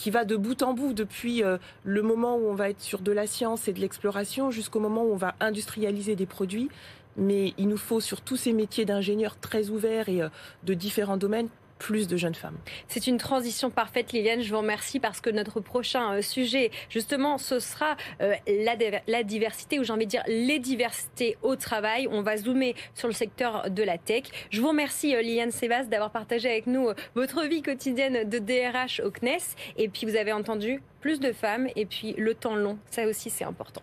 qui 0.00 0.10
va 0.10 0.24
de 0.24 0.34
bout 0.34 0.62
en 0.62 0.72
bout 0.72 0.94
depuis 0.94 1.44
euh, 1.44 1.58
le 1.84 2.00
moment 2.00 2.36
où 2.36 2.48
on 2.48 2.54
va 2.54 2.70
être 2.70 2.80
sur 2.80 3.00
de 3.00 3.12
la 3.12 3.26
science 3.26 3.68
et 3.68 3.74
de 3.74 3.80
l'exploration 3.80 4.50
jusqu'au 4.50 4.80
moment 4.80 5.04
où 5.04 5.12
on 5.12 5.16
va 5.16 5.34
industrialiser 5.40 6.16
des 6.16 6.24
produits. 6.24 6.70
Mais 7.18 7.52
il 7.58 7.68
nous 7.68 7.76
faut 7.76 8.00
sur 8.00 8.22
tous 8.22 8.36
ces 8.36 8.54
métiers 8.54 8.86
d'ingénieurs 8.86 9.38
très 9.38 9.68
ouverts 9.68 10.08
et 10.08 10.22
euh, 10.22 10.30
de 10.64 10.72
différents 10.72 11.18
domaines 11.18 11.48
plus 11.80 12.06
de 12.06 12.16
jeunes 12.16 12.34
femmes. 12.34 12.58
C'est 12.86 13.08
une 13.08 13.16
transition 13.16 13.70
parfaite, 13.70 14.12
Liliane. 14.12 14.42
Je 14.42 14.50
vous 14.50 14.58
remercie 14.58 15.00
parce 15.00 15.20
que 15.20 15.30
notre 15.30 15.60
prochain 15.60 16.12
euh, 16.12 16.22
sujet, 16.22 16.70
justement, 16.90 17.38
ce 17.38 17.58
sera 17.58 17.96
euh, 18.20 18.34
la, 18.46 18.76
la 19.08 19.22
diversité, 19.24 19.80
ou 19.80 19.84
j'ai 19.84 19.92
envie 19.92 20.04
de 20.04 20.10
dire 20.10 20.22
les 20.28 20.58
diversités 20.58 21.38
au 21.42 21.56
travail. 21.56 22.06
On 22.10 22.22
va 22.22 22.36
zoomer 22.36 22.76
sur 22.94 23.08
le 23.08 23.14
secteur 23.14 23.70
de 23.70 23.82
la 23.82 23.98
tech. 23.98 24.24
Je 24.50 24.60
vous 24.60 24.68
remercie, 24.68 25.16
euh, 25.16 25.22
Liliane 25.22 25.50
Sebas, 25.50 25.84
d'avoir 25.84 26.10
partagé 26.10 26.48
avec 26.48 26.66
nous 26.66 26.90
votre 27.14 27.44
vie 27.46 27.62
quotidienne 27.62 28.28
de 28.28 28.38
DRH 28.38 29.00
au 29.00 29.10
CNES. 29.10 29.56
Et 29.78 29.88
puis, 29.88 30.06
vous 30.06 30.16
avez 30.16 30.32
entendu 30.32 30.82
plus 31.00 31.18
de 31.18 31.32
femmes 31.32 31.68
et 31.76 31.86
puis 31.86 32.14
le 32.18 32.34
temps 32.34 32.56
long. 32.56 32.78
Ça 32.90 33.06
aussi, 33.06 33.30
c'est 33.30 33.44
important. 33.44 33.82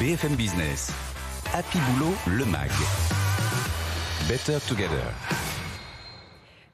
BFM 0.00 0.34
Business. 0.34 0.92
Happy 1.52 1.78
Boulot, 1.90 2.14
le 2.26 2.44
MAG. 2.46 2.70
Better 4.28 4.58
Together. 4.66 5.55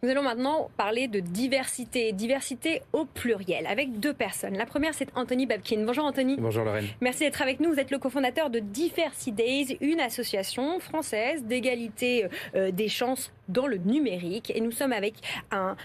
Nous 0.04 0.10
allons 0.10 0.24
maintenant 0.24 0.68
parler 0.76 1.06
de 1.06 1.20
diversité, 1.20 2.10
diversité 2.10 2.82
au 2.92 3.04
pluriel, 3.04 3.68
avec 3.68 4.00
deux 4.00 4.12
personnes. 4.12 4.56
La 4.56 4.66
première, 4.66 4.94
c'est 4.94 5.06
Anthony 5.14 5.46
Babkin. 5.46 5.84
Bonjour 5.86 6.04
Anthony. 6.04 6.38
Bonjour 6.40 6.64
Lorraine. 6.64 6.88
Merci 7.00 7.20
d'être 7.20 7.40
avec 7.40 7.60
nous. 7.60 7.72
Vous 7.72 7.78
êtes 7.78 7.92
le 7.92 7.98
cofondateur 7.98 8.50
de 8.50 8.58
Diversity 8.58 9.30
Days, 9.30 9.78
une 9.80 10.00
association 10.00 10.80
française 10.80 11.44
d'égalité 11.44 12.26
euh, 12.56 12.72
des 12.72 12.88
chances 12.88 13.32
dans 13.48 13.66
le 13.66 13.76
numérique. 13.76 14.52
Et 14.54 14.60
nous 14.60 14.70
sommes 14.70 14.92
avec 14.92 15.14
un, 15.50 15.76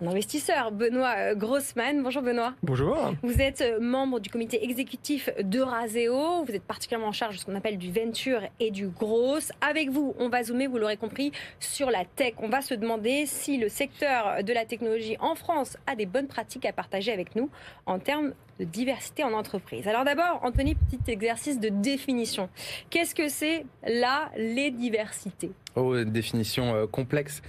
investisseur, 0.00 0.72
Benoît 0.72 1.14
euh, 1.16 1.34
Grossman. 1.34 2.02
Bonjour 2.02 2.22
Benoît. 2.22 2.54
Bonjour. 2.62 3.14
Vous 3.22 3.40
êtes 3.40 3.60
euh, 3.60 3.78
membre 3.80 4.20
du 4.20 4.30
comité 4.30 4.64
exécutif 4.64 5.30
de 5.42 5.60
Raseo. 5.60 6.44
Vous 6.44 6.52
êtes 6.52 6.62
particulièrement 6.62 7.08
en 7.08 7.12
charge 7.12 7.36
de 7.36 7.40
ce 7.40 7.46
qu'on 7.46 7.56
appelle 7.56 7.78
du 7.78 7.92
venture 7.92 8.42
et 8.60 8.70
du 8.70 8.88
gross. 8.88 9.52
Avec 9.60 9.90
vous, 9.90 10.14
on 10.18 10.28
va 10.28 10.42
zoomer, 10.42 10.66
vous 10.66 10.78
l'aurez 10.78 10.96
compris, 10.96 11.32
sur 11.60 11.90
la 11.90 12.04
tech. 12.04 12.34
On 12.38 12.48
va 12.48 12.60
se 12.60 12.74
demander 12.74 13.26
si 13.26 13.58
le 13.58 13.68
secteur 13.68 14.42
de 14.42 14.52
la 14.52 14.64
technologie 14.64 15.16
en 15.20 15.34
France 15.34 15.76
a 15.86 15.96
des 15.96 16.06
bonnes 16.06 16.28
pratiques 16.28 16.66
à 16.66 16.72
partager 16.72 17.12
avec 17.12 17.36
nous 17.36 17.50
en 17.86 17.98
termes 17.98 18.32
de 18.58 18.64
diversité 18.64 19.24
en 19.24 19.32
entreprise. 19.32 19.86
Alors 19.86 20.04
d'abord, 20.04 20.40
Anthony, 20.42 20.74
petit 20.74 21.10
exercice 21.10 21.60
de 21.60 21.68
définition. 21.68 22.48
Qu'est-ce 22.90 23.14
que 23.14 23.28
c'est 23.28 23.64
là 23.86 24.30
les 24.36 24.70
diversités? 24.70 25.52
Oh, 25.76 26.02
définition 26.02 26.74
euh, 26.74 26.86
complexe 26.86 27.40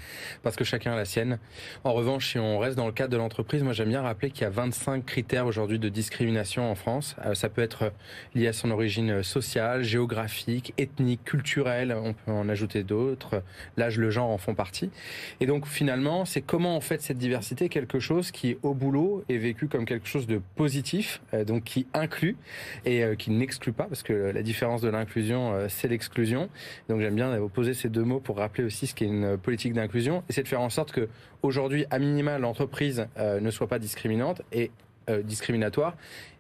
parce 0.44 0.56
que 0.56 0.64
chacun 0.64 0.94
a 0.94 0.96
la 0.96 1.06
sienne. 1.06 1.40
En 1.84 1.94
revanche, 1.94 2.32
si 2.32 2.38
on 2.38 2.60
reste 2.60 2.78
dans 2.78 2.86
le 2.86 2.92
cadre 2.92 3.12
de 3.12 3.18
l'entreprise, 3.18 3.64
moi 3.64 3.74
j'aime 3.74 3.90
bien 3.90 4.04
rappeler 4.04 4.30
qu'il 4.30 4.44
y 4.44 4.46
a 4.46 4.52
25 4.52 5.04
critères 5.04 5.48
aujourd'hui 5.48 5.80
de 5.80 5.90
discrimination 5.90 6.70
en 6.70 6.76
France. 6.76 7.16
Euh, 7.26 7.34
ça 7.34 7.50
peut 7.50 7.64
être 7.64 7.92
lié 8.36 8.48
à 8.48 8.54
son 8.54 8.70
origine 8.70 9.24
sociale, 9.24 9.84
géographique, 9.84 10.74
ethnique, 10.78 11.24
culturelle. 11.24 11.96
On 12.00 12.14
peut 12.14 12.32
en 12.32 12.50
ajouter 12.50 12.84
d'autres. 12.84 13.42
L'âge, 13.78 13.98
le 13.98 14.12
genre 14.12 14.30
en 14.30 14.38
font 14.38 14.54
partie. 14.54 14.92
Et 15.40 15.48
donc 15.48 15.66
finalement, 15.66 16.26
c'est 16.26 16.42
comment 16.42 16.78
on 16.78 16.82
fait 16.82 17.02
cette 17.02 17.18
diversité 17.18 17.68
quelque 17.70 18.00
chose 18.00 18.32
qui 18.32 18.58
au 18.62 18.76
boulot 18.76 19.24
est 19.30 19.38
vécu 19.38 19.68
comme 19.68 19.86
quelque 19.86 20.08
chose 20.08 20.28
de 20.28 20.42
positif, 20.56 20.99
euh, 21.34 21.44
donc 21.44 21.64
qui 21.64 21.88
inclut 21.94 22.38
et 22.86 23.04
qui 23.18 23.32
n'exclut 23.32 23.72
pas, 23.72 23.86
parce 23.86 24.04
que 24.04 24.14
la 24.14 24.42
différence 24.42 24.82
de 24.82 24.90
l'inclusion, 24.90 25.54
c'est 25.68 25.88
l'exclusion. 25.88 26.50
Donc 26.88 27.02
j'aime 27.02 27.16
bien 27.16 27.36
opposer 27.40 27.74
ces 27.74 27.90
deux 27.90 28.04
mots 28.04 28.20
pour 28.20 28.38
rappeler 28.38 28.64
aussi 28.64 28.88
ce 28.88 28.96
qu'est 28.96 29.06
une 29.06 29.38
politique 29.38 29.74
d'inclusion, 29.74 30.24
et 30.30 30.34
c'est 30.34 30.44
de 30.44 30.48
faire 30.48 30.62
en 30.62 30.70
sorte 30.70 30.92
que 30.92 31.10
aujourd'hui, 31.42 31.86
à 31.90 32.00
minima, 32.00 32.38
l'entreprise 32.40 33.08
euh, 33.18 33.40
ne 33.40 33.52
soit 33.52 33.68
pas 33.68 33.80
discriminante 33.80 34.42
et 34.52 34.72
euh, 35.10 35.22
discriminatoire, 35.24 35.96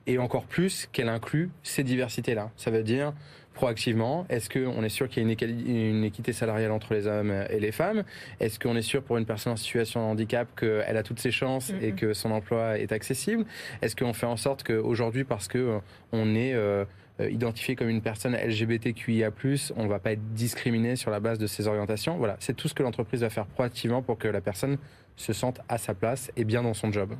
et 0.07 0.17
encore 0.17 0.45
plus 0.45 0.87
qu'elle 0.91 1.09
inclut 1.09 1.49
ces 1.63 1.83
diversités-là. 1.83 2.51
Ça 2.57 2.71
veut 2.71 2.83
dire 2.83 3.13
proactivement. 3.59 4.25
Est-ce 4.29 4.49
qu'on 4.49 4.81
est 4.83 4.89
sûr 4.89 5.09
qu'il 5.09 5.21
y 5.21 5.25
a 5.25 5.45
une, 5.45 6.05
équité 6.05 6.31
salariale 6.31 6.71
entre 6.71 6.93
les 6.93 7.07
hommes 7.07 7.33
et 7.49 7.59
les 7.59 7.73
femmes? 7.73 8.05
Est-ce 8.39 8.57
qu'on 8.57 8.77
est 8.77 8.81
sûr 8.81 9.03
pour 9.03 9.17
une 9.17 9.25
personne 9.25 9.51
en 9.51 9.57
situation 9.57 9.99
de 9.99 10.05
handicap 10.05 10.47
qu'elle 10.57 10.95
a 10.95 11.03
toutes 11.03 11.19
ses 11.19 11.31
chances 11.31 11.73
et 11.81 11.91
que 11.91 12.13
son 12.13 12.31
emploi 12.31 12.79
est 12.79 12.93
accessible? 12.93 13.43
Est-ce 13.81 13.97
qu'on 13.97 14.13
fait 14.13 14.27
en 14.27 14.37
sorte 14.37 14.63
qu'aujourd'hui, 14.63 15.25
parce 15.25 15.49
que 15.49 15.57
euh, 15.57 15.79
on 16.13 16.35
est 16.35 16.53
euh, 16.53 16.85
identifié 17.19 17.75
comme 17.75 17.89
une 17.89 18.01
personne 18.01 18.33
LGBTQIA+, 18.33 19.29
on 19.75 19.83
ne 19.83 19.89
va 19.89 19.99
pas 19.99 20.13
être 20.13 20.33
discriminé 20.33 20.95
sur 20.95 21.11
la 21.11 21.19
base 21.19 21.37
de 21.37 21.45
ses 21.45 21.67
orientations? 21.67 22.15
Voilà, 22.15 22.37
c'est 22.39 22.55
tout 22.55 22.69
ce 22.69 22.73
que 22.73 22.81
l'entreprise 22.83 23.19
va 23.19 23.29
faire 23.29 23.45
proactivement 23.45 24.01
pour 24.01 24.17
que 24.17 24.29
la 24.29 24.39
personne 24.39 24.77
se 25.19 25.33
sente 25.33 25.59
à 25.67 25.77
sa 25.77 25.93
place 25.93 26.31
et 26.38 26.45
bien 26.45 26.63
dans 26.63 26.73
son 26.73 26.91
job. 26.91 27.13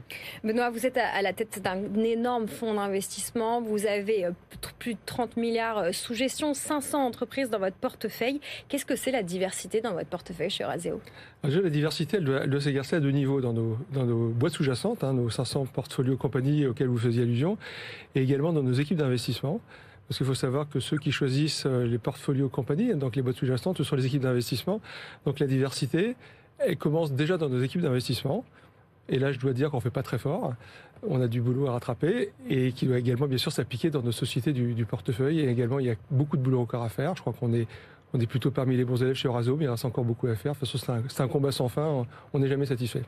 Benoît, 0.44 0.70
vous 0.70 0.86
êtes 0.86 0.98
à 0.98 1.22
la 1.22 1.34
tête 1.34 1.62
d'un 1.62 1.84
énorme 2.01 2.48
fonds 2.48 2.74
d'investissement. 2.74 3.62
Vous 3.62 3.86
avez 3.86 4.25
euh, 4.25 4.32
plus 4.79 4.94
de 4.94 5.00
30 5.06 5.36
milliards 5.36 5.77
euh, 5.77 5.91
sous 5.91 6.13
gestion, 6.13 6.53
500 6.53 7.06
entreprises 7.06 7.50
dans 7.50 7.60
votre 7.60 7.75
portefeuille. 7.75 8.39
Qu'est-ce 8.70 8.86
que 8.86 8.96
c'est 8.96 9.12
la 9.12 9.22
diversité 9.22 9.82
dans 9.82 9.94
votre 9.94 10.08
portefeuille 10.08 10.50
chez 10.50 10.63
Raseo 10.63 11.01
La 11.44 11.70
diversité, 11.70 12.18
elle 12.18 12.24
doit, 12.24 12.62
s'exercer 12.62 12.96
à 12.96 13.00
deux 13.01 13.12
niveaux 13.12 13.41
dans 13.41 13.53
nos, 13.53 13.77
dans 13.91 14.06
nos 14.06 14.29
boîtes 14.29 14.53
sous-jacentes, 14.53 15.03
hein, 15.03 15.13
nos 15.13 15.29
500 15.29 15.65
portfolios 15.65 16.15
compagnies 16.15 16.68
auxquels 16.68 16.88
vous 16.88 16.98
faisiez 16.98 17.24
allusion, 17.24 17.58
et 18.15 18.22
également 18.22 18.53
dans 18.53 18.63
nos 18.63 18.74
équipes 18.74 18.98
d'investissement. 18.98 19.60
Parce 20.08 20.18
qu'il 20.18 20.25
faut 20.25 20.34
savoir 20.34 20.68
que 20.68 20.79
ceux 20.79 20.98
qui 20.98 21.12
choisissent 21.12 21.68
euh, 21.68 21.86
les 21.86 22.00
portfolios 22.00 22.50
compagnies, 22.50 22.96
donc 22.96 23.15
les 23.15 23.22
boîtes 23.22 23.36
sous-jacentes, 23.36 23.77
ce 23.77 23.84
sont 23.84 23.96
les 23.96 24.08
équipes 24.08 24.24
d'investissement. 24.24 24.82
Donc 25.25 25.39
la 25.39 25.46
diversité, 25.46 26.15
elle 26.60 26.78
commence 26.78 27.12
déjà 27.12 27.38
dans 27.38 27.50
nos 27.50 27.62
équipes 27.62 27.82
d'investissement. 27.82 28.44
Et 29.08 29.18
là, 29.18 29.32
je 29.32 29.39
dois 29.39 29.54
dire 29.54 29.72
qu'on 29.72 29.78
ne 29.78 29.82
fait 29.82 29.89
pas 29.89 30.04
très 30.04 30.20
fort. 30.20 30.54
On 31.08 31.22
a 31.22 31.28
du 31.28 31.42
boulot 31.42 31.68
à 31.68 31.72
rattraper 31.72 32.32
et 32.50 32.72
qui 32.74 32.86
doit 32.86 33.00
également, 33.00 33.28
bien 33.28 33.38
sûr, 33.38 33.51
s'appliquer 33.51 33.89
dans 33.89 34.01
nos 34.01 34.12
sociétés 34.12 34.54
du, 34.54 34.86
portefeuille. 34.86 35.39
Et 35.39 35.50
également, 35.50 35.80
il 35.80 35.88
y 35.88 35.89
a 35.89 35.96
beaucoup 36.12 36.38
de 36.38 36.42
boulot 36.42 36.62
encore 36.62 36.84
à 36.84 36.89
faire. 36.89 37.16
Je 37.16 37.22
crois 37.22 37.34
qu'on 37.34 37.54
est 37.54 37.68
on 38.13 38.20
est 38.20 38.25
plutôt 38.28 38.50
parmi 38.50 38.75
les 38.75 38.86
bons 38.86 39.01
élèves 39.01 39.16
chez 39.16 39.28
Orazo, 39.28 39.56
mais 39.56 39.66
il 39.66 39.70
reste 39.70 39.86
encore 39.86 40.04
beaucoup 40.04 40.28
à 40.28 40.36
faire. 40.36 40.54
De 40.54 40.60
toute 40.60 40.70
façon, 40.70 41.04
c'est 41.08 41.22
un, 41.22 41.28
combat 41.28 41.51
sans 41.51 41.68
fin. 41.68 42.06
On 42.34 42.39
n'est 42.39 42.48
jamais 42.48 42.66
satisfait. 42.66 43.04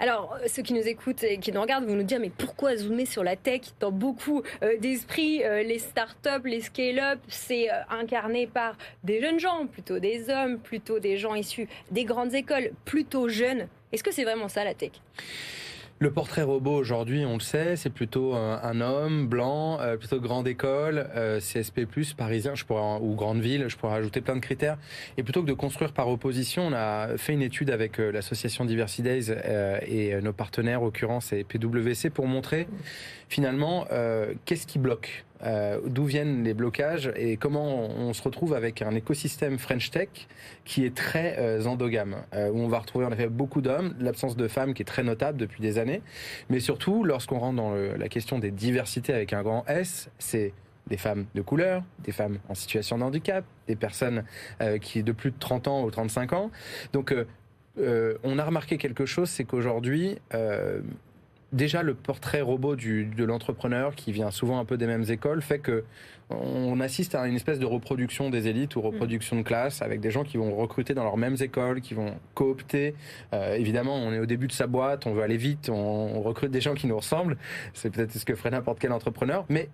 Alors, 0.00 0.36
ceux 0.48 0.62
qui 0.62 0.74
nous 0.74 0.82
écoutent 0.82 1.22
et 1.22 1.38
qui 1.38 1.52
nous 1.52 1.60
regardent 1.60 1.86
vont 1.86 1.94
nous 1.94 2.02
dire 2.02 2.18
mais 2.20 2.32
pourquoi 2.36 2.76
zoomer 2.76 3.06
sur 3.06 3.22
la 3.22 3.36
tech? 3.36 3.60
Dans 3.78 3.92
beaucoup 3.92 4.42
euh, 4.62 4.76
d'esprits, 4.78 5.44
euh, 5.44 5.62
les 5.62 5.78
startups, 5.78 6.44
les 6.44 6.60
scale-up, 6.62 7.20
c'est 7.28 7.70
euh, 7.70 7.74
incarné 7.90 8.46
par 8.46 8.76
des 9.04 9.20
jeunes 9.20 9.38
gens, 9.38 9.66
plutôt 9.66 10.00
des 10.00 10.28
hommes, 10.30 10.58
plutôt 10.58 10.98
des 10.98 11.16
gens 11.16 11.34
issus 11.34 11.68
des 11.92 12.04
grandes 12.04 12.34
écoles, 12.34 12.72
plutôt 12.84 13.28
jeunes. 13.28 13.68
Est-ce 13.92 14.02
que 14.02 14.12
c'est 14.12 14.24
vraiment 14.24 14.48
ça 14.48 14.64
la 14.64 14.74
tech? 14.74 14.92
Le 16.00 16.10
portrait 16.10 16.42
robot 16.42 16.74
aujourd'hui, 16.74 17.24
on 17.24 17.34
le 17.34 17.40
sait, 17.40 17.76
c'est 17.76 17.90
plutôt 17.90 18.34
un, 18.34 18.80
homme 18.80 19.28
blanc, 19.28 19.80
euh, 19.80 19.96
plutôt 19.96 20.20
grande 20.20 20.48
école, 20.48 21.08
euh, 21.14 21.38
CSP+, 21.38 21.86
parisien, 22.16 22.54
je 22.54 22.64
pourrais, 22.64 22.98
ou 23.00 23.14
grande 23.14 23.40
ville, 23.40 23.66
je 23.68 23.76
pourrais 23.76 23.96
ajouter 23.96 24.20
plein 24.20 24.34
de 24.34 24.40
critères. 24.40 24.76
Et 25.16 25.22
plutôt 25.22 25.42
que 25.42 25.46
de 25.46 25.52
construire 25.52 25.92
par 25.92 26.08
opposition, 26.08 26.66
on 26.66 26.72
a 26.72 27.16
fait 27.16 27.32
une 27.32 27.42
étude 27.42 27.70
avec 27.70 28.00
euh, 28.00 28.10
l'association 28.10 28.64
Diversity 28.64 29.02
Days 29.02 29.30
et 29.86 30.20
nos 30.20 30.32
partenaires, 30.32 30.82
en 30.82 30.86
l'occurrence, 30.86 31.32
et 31.32 31.44
PwC, 31.44 32.10
pour 32.10 32.26
montrer 32.26 32.66
finalement 33.28 33.86
qu'est-ce 34.44 34.66
qui 34.66 34.78
bloque 34.78 35.24
euh, 35.44 35.78
d'où 35.86 36.04
viennent 36.04 36.42
les 36.42 36.54
blocages 36.54 37.12
et 37.16 37.36
comment 37.36 37.86
on 37.86 38.12
se 38.14 38.22
retrouve 38.22 38.54
avec 38.54 38.80
un 38.80 38.94
écosystème 38.94 39.58
French 39.58 39.90
Tech 39.90 40.08
qui 40.64 40.86
est 40.86 40.94
très 40.94 41.36
euh, 41.38 41.64
endogame, 41.66 42.16
euh, 42.32 42.50
où 42.50 42.60
on 42.60 42.68
va 42.68 42.78
retrouver 42.78 43.04
en 43.04 43.12
effet 43.12 43.28
beaucoup 43.28 43.60
d'hommes, 43.60 43.94
l'absence 44.00 44.36
de 44.36 44.48
femmes 44.48 44.72
qui 44.72 44.82
est 44.82 44.86
très 44.86 45.02
notable 45.02 45.36
depuis 45.36 45.60
des 45.60 45.78
années, 45.78 46.00
mais 46.48 46.60
surtout 46.60 47.04
lorsqu'on 47.04 47.38
rentre 47.38 47.56
dans 47.56 47.74
la 47.74 48.08
question 48.08 48.38
des 48.38 48.50
diversités 48.50 49.12
avec 49.12 49.32
un 49.32 49.42
grand 49.42 49.66
S, 49.66 50.08
c'est 50.18 50.52
des 50.86 50.96
femmes 50.96 51.26
de 51.34 51.42
couleur, 51.42 51.82
des 52.04 52.12
femmes 52.12 52.38
en 52.48 52.54
situation 52.54 52.98
de 52.98 53.02
handicap, 53.02 53.44
des 53.68 53.76
personnes 53.76 54.24
qui 54.80 55.02
de 55.02 55.12
plus 55.12 55.30
de 55.30 55.38
30 55.38 55.68
ans 55.68 55.84
ou 55.84 55.90
35 55.90 56.32
ans. 56.34 56.50
Donc 56.92 57.14
on 57.78 58.38
a 58.38 58.44
remarqué 58.44 58.76
quelque 58.76 59.06
chose, 59.06 59.30
c'est 59.30 59.44
qu'aujourd'hui, 59.44 60.18
déjà 61.54 61.82
le 61.82 61.94
portrait 61.94 62.40
robot 62.40 62.76
de 62.76 63.24
l'entrepreneur 63.24 63.94
qui 63.94 64.12
vient 64.12 64.30
souvent 64.30 64.58
un 64.58 64.64
peu 64.64 64.76
des 64.76 64.86
mêmes 64.86 65.04
écoles 65.08 65.40
fait 65.40 65.60
que 65.60 65.84
on 66.30 66.80
assiste 66.80 67.14
à 67.14 67.26
une 67.26 67.36
espèce 67.36 67.58
de 67.58 67.66
reproduction 67.66 68.30
des 68.30 68.48
élites 68.48 68.76
ou 68.76 68.80
reproduction 68.80 69.36
de 69.36 69.42
classe 69.42 69.82
avec 69.82 70.00
des 70.00 70.10
gens 70.10 70.24
qui 70.24 70.38
vont 70.38 70.56
recruter 70.56 70.94
dans 70.94 71.04
leurs 71.04 71.18
mêmes 71.18 71.36
écoles, 71.38 71.82
qui 71.82 71.92
vont 71.92 72.14
coopter. 72.34 72.94
Euh, 73.34 73.54
évidemment, 73.56 73.94
on 73.96 74.10
est 74.10 74.18
au 74.18 74.26
début 74.26 74.46
de 74.46 74.52
sa 74.52 74.66
boîte, 74.66 75.06
on 75.06 75.12
veut 75.12 75.22
aller 75.22 75.36
vite, 75.36 75.68
on, 75.68 76.22
recrute 76.22 76.50
des 76.50 76.62
gens 76.62 76.74
qui 76.74 76.86
nous 76.86 76.96
ressemblent. 76.96 77.36
C'est 77.74 77.90
peut-être 77.90 78.12
ce 78.12 78.24
que 78.24 78.34
ferait 78.34 78.50
n'importe 78.50 78.78
quel 78.78 78.92
entrepreneur, 78.92 79.44
mais 79.50 79.68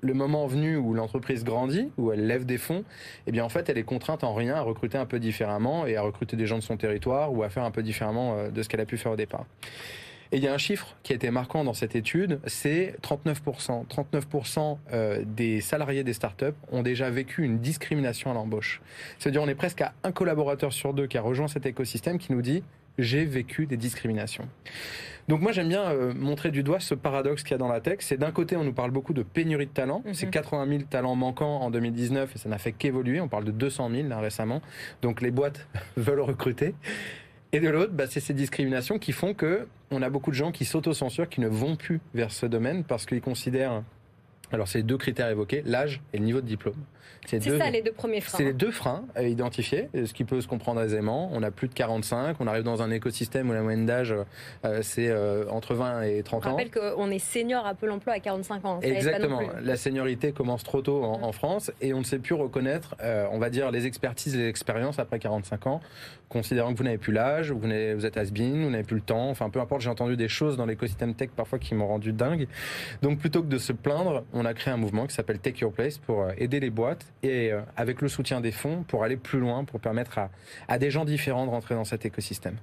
le 0.00 0.14
moment 0.14 0.46
venu 0.46 0.76
où 0.76 0.94
l'entreprise 0.94 1.44
grandit, 1.44 1.90
où 1.98 2.10
elle 2.10 2.26
lève 2.26 2.46
des 2.46 2.56
fonds, 2.56 2.84
eh 3.26 3.32
bien 3.32 3.44
en 3.44 3.50
fait 3.50 3.68
elle 3.68 3.76
est 3.76 3.82
contrainte 3.82 4.24
en 4.24 4.32
rien 4.32 4.54
à 4.54 4.62
recruter 4.62 4.96
un 4.96 5.04
peu 5.04 5.18
différemment 5.18 5.86
et 5.86 5.96
à 5.96 6.02
recruter 6.02 6.38
des 6.38 6.46
gens 6.46 6.56
de 6.56 6.62
son 6.62 6.78
territoire 6.78 7.34
ou 7.34 7.42
à 7.42 7.50
faire 7.50 7.64
un 7.64 7.70
peu 7.70 7.82
différemment 7.82 8.36
euh, 8.36 8.48
de 8.48 8.62
ce 8.62 8.70
qu'elle 8.70 8.80
a 8.80 8.86
pu 8.86 8.96
faire 8.96 9.12
au 9.12 9.16
départ. 9.16 9.44
Et 10.32 10.36
il 10.36 10.44
y 10.44 10.48
a 10.48 10.54
un 10.54 10.58
chiffre 10.58 10.96
qui 11.02 11.12
a 11.12 11.16
été 11.16 11.30
marquant 11.30 11.64
dans 11.64 11.74
cette 11.74 11.96
étude, 11.96 12.40
c'est 12.46 12.94
39%. 13.02 13.86
39% 13.88 14.78
euh, 14.92 15.24
des 15.26 15.60
salariés 15.60 16.04
des 16.04 16.12
startups 16.12 16.46
ont 16.70 16.82
déjà 16.82 17.10
vécu 17.10 17.42
une 17.42 17.58
discrimination 17.58 18.30
à 18.30 18.34
l'embauche. 18.34 18.80
C'est-à-dire 19.18 19.42
on 19.42 19.48
est 19.48 19.56
presque 19.56 19.80
à 19.80 19.92
un 20.04 20.12
collaborateur 20.12 20.72
sur 20.72 20.94
deux 20.94 21.08
qui 21.08 21.18
a 21.18 21.22
rejoint 21.22 21.48
cet 21.48 21.66
écosystème 21.66 22.18
qui 22.18 22.32
nous 22.32 22.42
dit 22.42 22.62
j'ai 22.98 23.24
vécu 23.24 23.66
des 23.66 23.76
discriminations. 23.76 24.46
Donc 25.28 25.40
moi 25.40 25.52
j'aime 25.52 25.68
bien 25.68 25.82
euh, 25.82 26.12
montrer 26.14 26.50
du 26.50 26.62
doigt 26.62 26.80
ce 26.80 26.94
paradoxe 26.94 27.42
qu'il 27.42 27.52
y 27.52 27.54
a 27.54 27.58
dans 27.58 27.68
la 27.68 27.80
tech. 27.80 27.98
C'est 28.00 28.16
d'un 28.16 28.30
côté 28.30 28.56
on 28.56 28.64
nous 28.64 28.72
parle 28.72 28.90
beaucoup 28.90 29.12
de 29.12 29.22
pénurie 29.22 29.66
de 29.66 29.72
talents. 29.72 30.02
Mhm. 30.04 30.14
C'est 30.14 30.30
80 30.30 30.68
000 30.68 30.82
talents 30.88 31.16
manquants 31.16 31.60
en 31.60 31.70
2019 31.70 32.34
et 32.34 32.38
ça 32.38 32.48
n'a 32.48 32.58
fait 32.58 32.72
qu'évoluer. 32.72 33.20
On 33.20 33.28
parle 33.28 33.44
de 33.44 33.52
200 33.52 33.90
000 33.90 34.20
récemment. 34.20 34.60
Donc 35.02 35.20
les 35.20 35.30
boîtes 35.30 35.66
veulent 35.96 36.20
recruter. 36.20 36.74
Et 37.52 37.60
de 37.60 37.68
l'autre, 37.68 37.92
bah, 37.92 38.06
c'est 38.08 38.20
ces 38.20 38.34
discriminations 38.34 38.98
qui 38.98 39.12
font 39.12 39.34
que 39.34 39.66
on 39.90 40.02
a 40.02 40.10
beaucoup 40.10 40.30
de 40.30 40.36
gens 40.36 40.52
qui 40.52 40.64
s'autocensurent, 40.64 41.28
qui 41.28 41.40
ne 41.40 41.48
vont 41.48 41.74
plus 41.74 42.00
vers 42.14 42.30
ce 42.30 42.46
domaine 42.46 42.84
parce 42.84 43.06
qu'ils 43.06 43.20
considèrent 43.20 43.82
alors, 44.52 44.66
c'est 44.66 44.78
les 44.78 44.84
deux 44.84 44.98
critères 44.98 45.28
évoqués, 45.28 45.62
l'âge 45.64 46.00
et 46.12 46.18
le 46.18 46.24
niveau 46.24 46.40
de 46.40 46.46
diplôme. 46.46 46.74
C'est 47.26 47.58
ça 47.58 47.70
les 47.70 47.82
deux 47.82 47.92
premiers 47.92 48.20
freins. 48.20 48.38
C'est 48.38 48.44
les 48.44 48.52
deux 48.52 48.70
freins 48.70 49.04
à 49.14 49.22
identifier, 49.22 49.88
ce 49.94 50.12
qui 50.12 50.24
peut 50.24 50.40
se 50.40 50.48
comprendre 50.48 50.80
aisément. 50.80 51.30
On 51.32 51.42
a 51.42 51.50
plus 51.50 51.68
de 51.68 51.74
45, 51.74 52.36
on 52.40 52.46
arrive 52.46 52.64
dans 52.64 52.82
un 52.82 52.90
écosystème 52.90 53.50
où 53.50 53.52
la 53.52 53.62
moyenne 53.62 53.86
d'âge, 53.86 54.14
euh, 54.64 54.80
c'est 54.82 55.08
euh, 55.08 55.48
entre 55.50 55.74
20 55.74 56.02
et 56.02 56.22
30 56.22 56.40
ans. 56.40 56.44
Je 56.44 56.50
rappelle 56.50 56.70
qu'on 56.70 57.10
est 57.10 57.18
senior 57.18 57.66
à 57.66 57.74
Pôle 57.74 57.92
emploi 57.92 58.14
à 58.14 58.20
45 58.20 58.64
ans. 58.64 58.80
Exactement. 58.82 59.40
La 59.62 59.76
seniorité 59.76 60.32
commence 60.32 60.64
trop 60.64 60.82
tôt 60.82 61.04
en, 61.04 61.30
France 61.32 61.70
et 61.80 61.94
on 61.94 62.00
ne 62.00 62.04
sait 62.04 62.18
plus 62.18 62.34
reconnaître, 62.34 62.96
euh, 63.02 63.26
on 63.30 63.38
va 63.38 63.50
dire, 63.50 63.70
les 63.70 63.86
expertises 63.86 64.34
et 64.34 64.38
les 64.38 64.48
expériences 64.48 64.98
après 64.98 65.20
45 65.20 65.68
ans, 65.68 65.80
considérant 66.28 66.72
que 66.72 66.78
vous 66.78 66.84
n'avez 66.84 66.98
plus 66.98 67.12
l'âge, 67.12 67.52
vous, 67.52 67.60
vous 67.60 68.06
êtes 68.06 68.16
has-been, 68.16 68.64
vous 68.64 68.70
n'avez 68.70 68.82
plus 68.82 68.96
le 68.96 69.02
temps, 69.02 69.30
enfin 69.30 69.48
peu 69.48 69.60
importe, 69.60 69.82
j'ai 69.82 69.90
entendu 69.90 70.16
des 70.16 70.28
choses 70.28 70.56
dans 70.56 70.66
l'écosystème 70.66 71.14
tech 71.14 71.30
parfois 71.36 71.60
qui 71.60 71.74
m'ont 71.74 71.86
rendu 71.86 72.12
dingue. 72.12 72.48
Donc 73.02 73.20
plutôt 73.20 73.42
que 73.42 73.48
de 73.48 73.58
se 73.58 73.72
plaindre, 73.72 74.24
on 74.32 74.44
a 74.44 74.54
créé 74.54 74.74
un 74.74 74.76
mouvement 74.76 75.06
qui 75.06 75.14
s'appelle 75.14 75.38
Take 75.38 75.60
Your 75.60 75.72
Place 75.72 75.98
pour 75.98 76.26
aider 76.36 76.58
les 76.58 76.70
boîtes 76.70 76.89
et 77.22 77.52
euh, 77.52 77.60
avec 77.76 78.00
le 78.00 78.08
soutien 78.08 78.40
des 78.40 78.52
fonds 78.52 78.84
pour 78.86 79.04
aller 79.04 79.16
plus 79.16 79.38
loin, 79.38 79.64
pour 79.64 79.80
permettre 79.80 80.18
à, 80.18 80.30
à 80.68 80.78
des 80.78 80.90
gens 80.90 81.04
différents 81.04 81.46
de 81.46 81.50
rentrer 81.50 81.74
dans 81.74 81.84
cet 81.84 82.04
écosystème. 82.04 82.56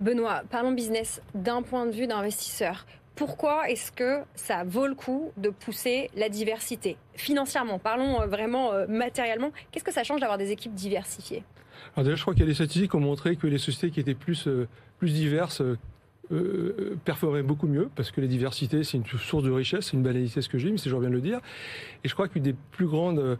Benoît, 0.00 0.42
parlons 0.50 0.72
business 0.72 1.22
d'un 1.34 1.62
point 1.62 1.86
de 1.86 1.92
vue 1.92 2.06
d'investisseur. 2.06 2.86
Pourquoi 3.14 3.70
est-ce 3.70 3.92
que 3.92 4.20
ça 4.34 4.64
vaut 4.64 4.86
le 4.86 4.94
coup 4.94 5.32
de 5.38 5.48
pousser 5.48 6.10
la 6.14 6.28
diversité? 6.28 6.98
Financièrement, 7.14 7.78
parlons 7.78 8.20
euh, 8.20 8.26
vraiment 8.26 8.72
euh, 8.72 8.86
matériellement. 8.86 9.52
Qu'est-ce 9.70 9.84
que 9.84 9.92
ça 9.92 10.04
change 10.04 10.20
d'avoir 10.20 10.38
des 10.38 10.50
équipes 10.52 10.74
diversifiées? 10.74 11.42
Alors 11.94 12.04
déjà, 12.04 12.16
je 12.16 12.22
crois 12.22 12.34
qu'il 12.34 12.42
y 12.42 12.46
a 12.46 12.48
des 12.48 12.54
statistiques 12.54 12.90
qui 12.90 12.96
ont 12.96 13.00
montré 13.00 13.36
que 13.36 13.46
les 13.46 13.58
sociétés 13.58 13.90
qui 13.90 14.00
étaient 14.00 14.14
plus, 14.14 14.48
plus 14.98 15.12
diverses 15.12 15.62
performaient 17.04 17.42
beaucoup 17.42 17.68
mieux, 17.68 17.88
parce 17.94 18.10
que 18.10 18.20
la 18.20 18.26
diversité, 18.26 18.82
c'est 18.82 18.96
une 18.96 19.06
source 19.06 19.44
de 19.44 19.50
richesse, 19.50 19.86
c'est 19.86 19.92
une 19.92 20.02
banalité 20.02 20.42
ce 20.42 20.48
que 20.48 20.58
j'ai, 20.58 20.70
mais 20.70 20.76
c'est 20.78 20.84
toujours 20.84 21.00
bien 21.00 21.10
de 21.10 21.14
le 21.14 21.20
dire. 21.20 21.40
Et 22.02 22.08
je 22.08 22.14
crois 22.14 22.28
qu'une 22.28 22.42
des 22.42 22.54
plus 22.72 22.86
grandes 22.86 23.38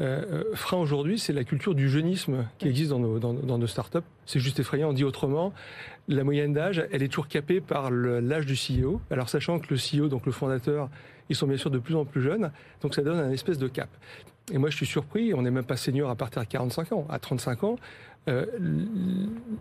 euh, 0.00 0.24
euh, 0.32 0.44
frein 0.54 0.78
aujourd'hui, 0.78 1.18
c'est 1.18 1.32
la 1.32 1.44
culture 1.44 1.74
du 1.74 1.88
jeunisme 1.88 2.46
qui 2.58 2.68
existe 2.68 2.90
dans 2.90 2.98
nos, 2.98 3.18
dans, 3.18 3.58
nos 3.58 3.66
startups. 3.66 3.98
C'est 4.24 4.40
juste 4.40 4.58
effrayant. 4.58 4.90
On 4.90 4.92
dit 4.92 5.04
autrement, 5.04 5.52
la 6.08 6.24
moyenne 6.24 6.52
d'âge, 6.52 6.84
elle 6.90 7.02
est 7.02 7.08
toujours 7.08 7.28
capée 7.28 7.60
par 7.60 7.90
l'âge 7.90 8.46
du 8.46 8.54
CEO. 8.54 9.00
Alors 9.10 9.28
sachant 9.28 9.58
que 9.58 9.66
le 9.72 9.76
CEO, 9.76 10.08
donc 10.08 10.24
le 10.24 10.32
fondateur, 10.32 10.88
ils 11.28 11.36
sont 11.36 11.46
bien 11.46 11.58
sûr 11.58 11.70
de 11.70 11.78
plus 11.78 11.94
en 11.94 12.04
plus 12.04 12.22
jeunes, 12.22 12.50
donc 12.80 12.94
ça 12.94 13.02
donne 13.02 13.18
un 13.18 13.30
espèce 13.30 13.58
de 13.58 13.68
cap. 13.68 13.88
Et 14.50 14.58
moi, 14.58 14.70
je 14.70 14.76
suis 14.76 14.86
surpris. 14.86 15.34
On 15.34 15.42
n'est 15.42 15.50
même 15.50 15.64
pas 15.64 15.76
senior 15.76 16.10
à 16.10 16.16
partir 16.16 16.42
de 16.42 16.48
45 16.48 16.92
ans. 16.92 17.06
À 17.08 17.18
35 17.18 17.62
ans, 17.62 17.76
euh, 18.28 18.46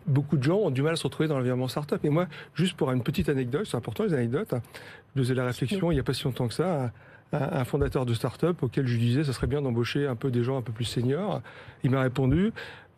beaucoup 0.08 0.38
de 0.38 0.44
gens 0.44 0.58
ont 0.58 0.72
du 0.72 0.82
mal 0.82 0.94
à 0.94 0.96
se 0.96 1.04
retrouver 1.04 1.28
dans 1.28 1.38
l'environnement 1.38 1.68
startup. 1.68 2.04
Et 2.04 2.10
moi, 2.10 2.28
juste 2.56 2.76
pour 2.76 2.92
une 2.92 3.04
petite 3.04 3.30
anecdote, 3.30 3.68
c'est 3.70 3.78
important 3.78 4.04
les 4.06 4.14
anecdotes. 4.14 4.56
Je 5.16 5.22
faisais 5.22 5.36
la 5.36 5.46
réflexion 5.46 5.92
il 5.92 5.96
n'y 5.96 6.00
a 6.00 6.04
pas 6.04 6.14
si 6.14 6.24
longtemps 6.24 6.48
que 6.48 6.54
ça 6.54 6.92
un, 7.34 7.64
fondateur 7.66 8.06
de 8.06 8.14
start-up 8.14 8.62
auquel 8.64 8.88
je 8.88 8.98
disais 8.98 9.24
ça 9.24 9.34
serait 9.34 9.48
bien 9.48 9.62
d'embaucher 9.62 10.08
un 10.08 10.16
peu 10.16 10.32
des 10.32 10.44
gens 10.44 10.58
un 10.58 10.62
peu 10.62 10.72
plus 10.72 10.86
seniors. 10.86 11.42
Il 11.84 11.92
m'a 11.92 12.02
répondu 12.02 12.52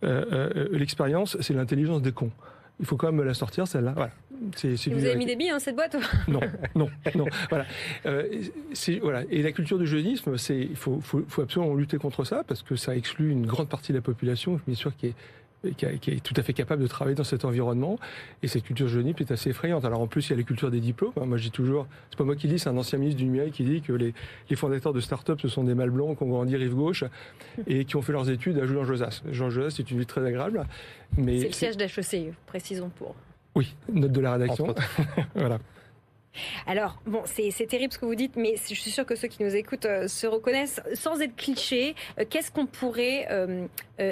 euh, 0.03 0.25
euh, 0.31 0.67
l'expérience, 0.71 1.37
c'est 1.39 1.53
l'intelligence 1.53 2.01
des 2.01 2.11
cons. 2.11 2.31
Il 2.79 2.85
faut 2.85 2.97
quand 2.97 3.11
même 3.11 3.23
la 3.23 3.33
sortir 3.33 3.67
celle-là. 3.67 3.93
Voilà. 3.95 4.11
vous 4.31 5.05
avez 5.05 5.15
mis 5.15 5.25
des 5.25 5.35
billes 5.35 5.51
dans 5.51 5.59
cette 5.59 5.75
boîte 5.75 5.95
Non, 6.27 6.41
non, 6.75 6.89
non. 7.15 7.25
Voilà. 7.49 7.65
Euh, 8.05 8.27
voilà. 9.01 9.23
Et 9.29 9.41
la 9.43 9.51
culture 9.51 9.77
du 9.77 9.87
jeunisme, 9.87 10.37
c'est 10.37 10.59
il 10.59 10.75
faut, 10.75 10.99
faut, 11.01 11.23
faut, 11.27 11.43
absolument 11.43 11.75
lutter 11.75 11.97
contre 11.97 12.23
ça 12.23 12.43
parce 12.45 12.63
que 12.63 12.75
ça 12.75 12.95
exclut 12.95 13.31
une 13.31 13.45
grande 13.45 13.69
partie 13.69 13.91
de 13.91 13.97
la 13.97 14.01
population, 14.01 14.59
bien 14.65 14.75
sûr, 14.75 14.91
qui 15.71 15.85
est 15.85 15.97
qui, 15.99 16.11
est 16.11 16.23
tout 16.23 16.33
à 16.37 16.43
fait 16.43 16.53
capable 16.53 16.81
de 16.81 16.87
travailler 16.87 17.15
dans 17.15 17.23
cet 17.23 17.45
environnement. 17.45 17.97
Et 18.41 18.47
cette 18.47 18.63
culture 18.63 18.87
jeunip 18.87 19.21
est 19.21 19.31
assez 19.31 19.49
effrayante. 19.51 19.85
Alors 19.85 20.01
en 20.01 20.07
plus, 20.07 20.27
il 20.27 20.31
y 20.31 20.33
a 20.33 20.37
la 20.37 20.43
culture 20.43 20.71
des 20.71 20.79
diplômes. 20.79 21.13
Moi, 21.15 21.37
je 21.37 21.43
dis 21.43 21.51
toujours, 21.51 21.87
c'est 22.09 22.17
pas 22.17 22.23
moi 22.23 22.35
qui 22.35 22.47
dis, 22.47 22.59
c'est 22.59 22.69
un 22.69 22.77
ancien 22.77 22.99
ministre 22.99 23.19
du 23.19 23.25
numérique 23.25 23.53
qui 23.55 23.63
dit 23.63 23.81
que 23.81 23.93
les, 23.93 24.13
les 24.49 24.55
fondateurs 24.55 24.93
de 24.93 24.99
start-up, 24.99 25.39
ce 25.41 25.47
sont 25.47 25.63
des 25.63 25.75
mâles 25.75 25.91
blancs 25.91 26.17
qui 26.17 26.23
ont 26.23 26.29
grandi 26.29 26.55
rive 26.55 26.75
gauche 26.75 27.03
et 27.67 27.85
qui 27.85 27.95
ont 27.95 28.01
fait 28.01 28.13
leurs 28.13 28.29
études 28.29 28.59
à 28.59 28.65
Jean 28.65 28.83
Josas. 28.83 29.21
Jean 29.31 29.49
Josas, 29.49 29.75
c'est 29.77 29.89
une 29.89 29.99
vie 29.99 30.05
très 30.05 30.25
agréable. 30.25 30.65
Mais 31.17 31.39
c'est 31.39 31.47
le 31.47 31.53
siège 31.53 31.77
d'HEC, 31.77 32.33
précisons 32.45 32.89
pour. 32.89 33.15
Oui, 33.55 33.75
note 33.91 34.11
de 34.11 34.21
la 34.21 34.33
rédaction. 34.33 34.73
voilà. 35.35 35.59
Alors, 36.67 37.01
bon, 37.05 37.21
c'est 37.25 37.67
terrible 37.67 37.93
ce 37.93 37.99
que 37.99 38.05
vous 38.05 38.15
dites, 38.15 38.35
mais 38.35 38.55
je 38.57 38.73
suis 38.73 38.91
sûre 38.91 39.05
que 39.05 39.15
ceux 39.15 39.27
qui 39.27 39.43
nous 39.43 39.55
écoutent 39.55 39.85
euh, 39.85 40.07
se 40.07 40.27
reconnaissent. 40.27 40.81
Sans 40.93 41.21
être 41.21 41.35
cliché, 41.35 41.95
euh, 42.19 42.25
qu'est-ce 42.29 42.51
qu'on 42.51 42.65
pourrait 42.65 43.27
euh, 43.31 43.67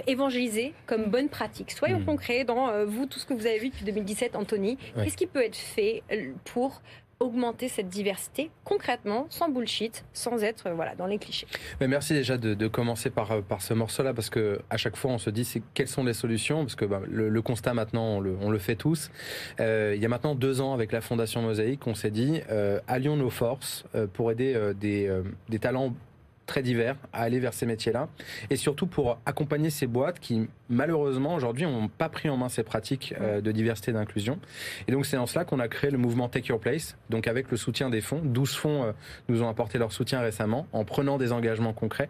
évangéliser 0.08 0.74
comme 0.86 1.06
bonne 1.06 1.30
pratique? 1.30 1.72
Soyons 1.72 2.00
hmm. 2.00 2.06
concrets 2.06 2.44
dans 2.44 2.86
vous, 2.86 3.06
tout 3.06 3.20
ce 3.20 3.26
que 3.26 3.34
vous 3.34 3.48
avez 3.48 3.60
vu 3.60 3.70
depuis 3.70 3.86
2017, 3.86 4.36
Anthony. 4.36 4.78
Qu'est-ce 4.96 5.18
qui 5.18 5.28
peut 5.28 5.44
être 5.44 5.56
fait 5.56 6.04
pour 6.46 6.82
augmenter 7.22 7.68
cette 7.68 7.88
diversité 7.88 8.50
concrètement, 8.66 9.28
sans 9.30 9.50
bullshit, 9.50 10.04
sans 10.12 10.44
être 10.44 10.70
voilà 10.72 10.96
dans 10.96 11.06
les 11.06 11.20
clichés. 11.20 11.48
Merci 11.80 12.14
déjà 12.14 12.38
de, 12.38 12.68
commencer 12.68 13.10
par, 13.10 13.32
euh, 13.32 13.42
par 13.42 13.62
ce 13.62 13.74
morceau-là 13.74 14.14
parce 14.14 14.30
que 14.30 14.60
à 14.70 14.78
chaque 14.78 14.96
fois 14.96 15.12
on 15.12 15.18
se 15.18 15.30
dit 15.30 15.48
quelles 15.74 15.88
sont 15.88 16.04
les 16.04 16.14
solutions 16.14 16.62
parce 16.62 16.76
que 16.76 16.86
bah, 16.86 17.02
le, 17.10 17.42
constat 17.42 17.74
maintenant 17.74 18.18
on 18.18 18.50
le, 18.50 18.58
fait 18.60 18.76
tous. 18.76 19.12
Euh, 19.60 19.94
il 19.96 20.02
y 20.02 20.06
a 20.06 20.10
maintenant 20.10 20.36
deux 20.36 20.62
ans 20.62 20.74
avec 20.74 20.92
la 20.92 21.02
Fondation 21.02 21.42
Mosaïque, 21.42 21.86
on 21.88 21.96
s'est 21.96 22.12
dit 22.12 22.42
euh, 22.50 22.80
allions 22.88 23.16
nos 23.16 23.30
forces 23.30 23.86
pour 24.14 24.32
aider 24.32 24.56
des 24.80 25.60
talents 25.60 25.94
très 26.52 26.62
divers 26.62 26.98
à 27.14 27.22
aller 27.22 27.40
vers 27.40 27.54
ces 27.54 27.66
métiers-là 27.66 28.10
et 28.50 28.58
surtout 28.58 28.86
pour 28.86 29.18
accompagner 29.26 29.70
ces 29.70 29.88
boîtes 29.88 30.20
qui 30.20 30.50
malheureusement 30.68 31.34
aujourd'hui 31.34 31.64
n'ont 31.64 31.88
pas 31.88 32.10
pris 32.10 32.28
en 32.28 32.36
main 32.36 32.50
ces 32.50 32.64
pratiques 32.64 33.16
euh, 33.22 33.40
de 33.40 33.54
diversité 33.54 33.92
et 33.92 33.94
d'inclusion. 33.94 34.38
Et 34.90 34.92
donc 34.92 35.06
c'est 35.06 35.16
en 35.16 35.28
cela 35.28 35.46
qu'on 35.46 35.62
a 35.62 35.70
créé 35.70 35.92
le 35.92 35.98
mouvement 35.98 36.28
Take 36.28 36.50
Your 36.50 36.60
Place, 36.60 36.98
donc 37.10 37.28
avec 37.28 37.52
le 37.52 37.56
soutien 37.56 37.90
des 37.90 38.02
fonds. 38.02 38.20
12 38.22 38.54
fonds 38.54 38.84
euh, 38.84 38.92
nous 39.30 39.44
ont 39.44 39.48
apporté 39.48 39.78
leur 39.78 39.94
soutien 39.94 40.20
récemment 40.20 40.68
en 40.74 40.84
prenant 40.84 41.18
des 41.18 41.32
engagements 41.32 41.72
concrets. 41.72 42.10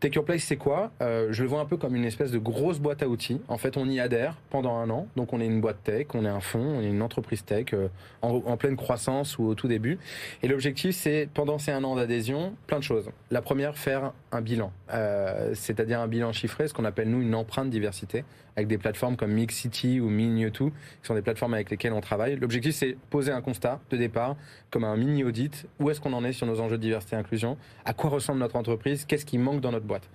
Take 0.00 0.16
Your 0.16 0.24
Place, 0.24 0.44
c'est 0.44 0.56
quoi? 0.56 0.92
Euh, 1.02 1.28
Je 1.30 1.42
le 1.42 1.48
vois 1.50 1.60
un 1.60 1.66
peu 1.66 1.76
comme 1.76 1.94
une 1.94 2.06
espèce 2.06 2.30
de 2.30 2.38
grosse 2.38 2.78
boîte 2.78 3.02
à 3.02 3.08
outils. 3.08 3.42
En 3.48 3.58
fait, 3.58 3.76
on 3.76 3.86
y 3.86 4.00
adhère 4.00 4.34
pendant 4.48 4.76
un 4.78 4.88
an. 4.88 5.06
Donc, 5.14 5.34
on 5.34 5.42
est 5.42 5.46
une 5.46 5.60
boîte 5.60 5.84
tech, 5.84 6.06
on 6.14 6.24
est 6.24 6.28
un 6.28 6.40
fonds, 6.40 6.78
on 6.78 6.80
est 6.80 6.88
une 6.88 7.02
entreprise 7.02 7.44
tech 7.44 7.66
euh, 7.74 7.88
en, 8.22 8.56
pleine 8.56 8.76
croissance 8.76 9.36
ou 9.36 9.44
au 9.44 9.54
tout 9.54 9.68
début. 9.68 9.98
Et 10.42 10.48
l'objectif, 10.48 10.96
c'est 10.96 11.28
pendant 11.34 11.58
ces 11.58 11.70
un 11.70 11.84
an 11.84 11.96
d'adhésion, 11.96 12.54
plein 12.66 12.78
de 12.78 12.82
choses. 12.82 13.10
La 13.30 13.42
première, 13.42 13.69
faire 13.76 14.12
un 14.32 14.40
bilan, 14.40 14.72
euh, 14.92 15.50
c'est-à-dire 15.54 16.00
un 16.00 16.08
bilan 16.08 16.32
chiffré, 16.32 16.68
ce 16.68 16.74
qu'on 16.74 16.84
appelle 16.84 17.10
nous 17.10 17.20
une 17.22 17.34
empreinte 17.34 17.70
diversité 17.70 18.24
avec 18.56 18.68
des 18.68 18.78
plateformes 18.78 19.16
comme 19.16 19.32
Mixity 19.32 20.00
ou 20.00 20.10
Mini2, 20.10 20.50
qui 20.50 20.72
sont 21.02 21.14
des 21.14 21.22
plateformes 21.22 21.54
avec 21.54 21.70
lesquelles 21.70 21.92
on 21.92 22.00
travaille. 22.00 22.36
L'objectif, 22.36 22.74
c'est 22.74 22.96
poser 23.08 23.32
un 23.32 23.40
constat 23.40 23.80
de 23.90 23.96
départ, 23.96 24.36
comme 24.70 24.84
un 24.84 24.96
mini 24.96 25.24
audit. 25.24 25.66
Où 25.78 25.90
est-ce 25.90 26.00
qu'on 26.00 26.12
en 26.12 26.24
est 26.24 26.32
sur 26.32 26.46
nos 26.46 26.60
enjeux 26.60 26.76
de 26.76 26.82
diversité 26.82 27.16
et 27.16 27.18
inclusion? 27.18 27.56
À 27.84 27.94
quoi 27.94 28.10
ressemble 28.10 28.40
notre 28.40 28.56
entreprise? 28.56 29.04
Qu'est-ce 29.04 29.24
qui 29.24 29.38
manque 29.38 29.60
dans 29.60 29.72
notre 29.72 29.86
boîte? 29.86 30.08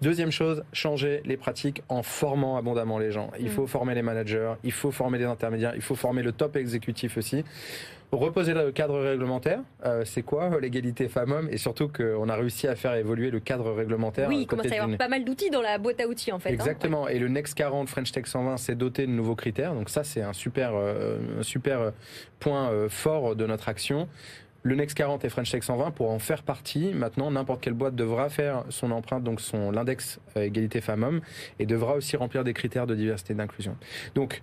Deuxième 0.00 0.30
chose, 0.30 0.64
changer 0.72 1.22
les 1.24 1.36
pratiques 1.36 1.82
en 1.88 2.02
formant 2.02 2.56
abondamment 2.56 2.98
les 2.98 3.10
gens. 3.10 3.30
Il 3.38 3.46
mm. 3.46 3.50
faut 3.50 3.66
former 3.66 3.94
les 3.94 4.02
managers, 4.02 4.54
il 4.64 4.72
faut 4.72 4.90
former 4.90 5.18
les 5.18 5.26
intermédiaires, 5.26 5.74
il 5.74 5.82
faut 5.82 5.94
former 5.94 6.22
le 6.22 6.32
top 6.32 6.56
exécutif 6.56 7.16
aussi 7.16 7.44
reposer 8.12 8.54
le 8.54 8.72
cadre 8.72 8.98
réglementaire. 8.98 9.60
Euh, 9.84 10.04
c'est 10.04 10.22
quoi 10.22 10.44
euh, 10.44 10.60
l'égalité 10.60 11.08
femmes-hommes 11.08 11.48
Et 11.50 11.58
surtout 11.58 11.88
qu'on 11.88 12.28
a 12.28 12.34
réussi 12.34 12.66
à 12.66 12.74
faire 12.74 12.94
évoluer 12.94 13.30
le 13.30 13.40
cadre 13.40 13.70
réglementaire. 13.72 14.28
Oui, 14.28 14.40
il 14.42 14.46
commence 14.46 14.66
à 14.66 14.74
y 14.74 14.78
avoir 14.78 14.96
pas 14.98 15.08
mal 15.08 15.24
d'outils 15.24 15.50
dans 15.50 15.62
la 15.62 15.78
boîte 15.78 16.00
à 16.00 16.08
outils 16.08 16.32
en 16.32 16.38
fait. 16.38 16.50
Hein. 16.50 16.54
Exactement. 16.54 17.08
Et 17.08 17.18
le 17.18 17.28
Next 17.28 17.54
40 17.54 17.88
French 17.88 18.12
Tech 18.12 18.26
120 18.26 18.56
s'est 18.56 18.74
doté 18.74 19.06
de 19.06 19.12
nouveaux 19.12 19.36
critères. 19.36 19.74
Donc 19.74 19.90
ça, 19.90 20.04
c'est 20.04 20.22
un 20.22 20.32
super, 20.32 20.72
euh, 20.74 21.18
un 21.40 21.42
super 21.42 21.92
point 22.40 22.88
fort 22.88 23.36
de 23.36 23.46
notre 23.46 23.68
action. 23.68 24.08
Le 24.62 24.74
Next 24.74 24.96
40 24.96 25.24
et 25.24 25.28
French 25.30 25.50
Tech 25.50 25.62
120 25.62 25.90
pour 25.92 26.10
en 26.10 26.18
faire 26.18 26.42
partie. 26.42 26.92
Maintenant, 26.92 27.30
n'importe 27.30 27.62
quelle 27.62 27.74
boîte 27.74 27.94
devra 27.94 28.28
faire 28.28 28.64
son 28.68 28.90
empreinte, 28.90 29.24
donc 29.24 29.40
son 29.40 29.70
l'index 29.70 30.20
égalité 30.36 30.80
femmes-hommes, 30.80 31.20
et 31.58 31.66
devra 31.66 31.94
aussi 31.94 32.16
remplir 32.16 32.44
des 32.44 32.52
critères 32.52 32.86
de 32.86 32.94
diversité 32.94 33.32
et 33.32 33.36
d'inclusion. 33.36 33.76
Donc, 34.14 34.42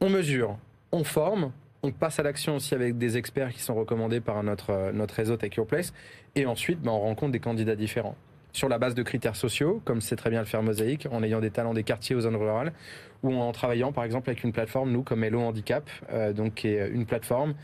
on 0.00 0.08
mesure, 0.08 0.56
on 0.92 1.02
forme, 1.02 1.50
on 1.86 1.92
passe 1.92 2.18
à 2.18 2.22
l'action 2.22 2.56
aussi 2.56 2.74
avec 2.74 2.98
des 2.98 3.16
experts 3.16 3.52
qui 3.52 3.60
sont 3.60 3.74
recommandés 3.74 4.20
par 4.20 4.42
notre, 4.42 4.70
euh, 4.70 5.06
réseau 5.14 5.36
Take 5.36 5.56
Your 5.56 5.66
Place. 5.66 5.92
Et 6.34 6.46
ensuite, 6.46 6.80
ben, 6.80 6.90
on 6.90 7.00
rencontre 7.00 7.32
des 7.32 7.40
candidats 7.40 7.76
différents. 7.76 8.16
Sur 8.52 8.68
la 8.68 8.78
base 8.78 8.94
de 8.94 9.02
critères 9.02 9.36
sociaux, 9.36 9.80
comme 9.84 10.00
c'est 10.00 10.16
très 10.16 10.30
bien 10.30 10.40
le 10.40 10.46
faire 10.46 10.62
Mosaïque, 10.62 11.06
en 11.10 11.22
ayant 11.22 11.40
des 11.40 11.50
talents 11.50 11.74
des 11.74 11.84
quartiers 11.84 12.16
aux 12.16 12.22
zones 12.22 12.36
rurales, 12.36 12.72
ou 13.22 13.34
en 13.34 13.52
travaillant 13.52 13.92
par 13.92 14.04
exemple 14.04 14.30
avec 14.30 14.42
une 14.42 14.52
plateforme, 14.52 14.90
nous, 14.90 15.02
comme 15.02 15.22
Hello 15.22 15.40
Handicap, 15.40 15.88
euh, 16.10 16.32
donc 16.32 16.54
qui 16.54 16.68
est 16.68 16.88
une 16.88 17.06
plateforme 17.06 17.54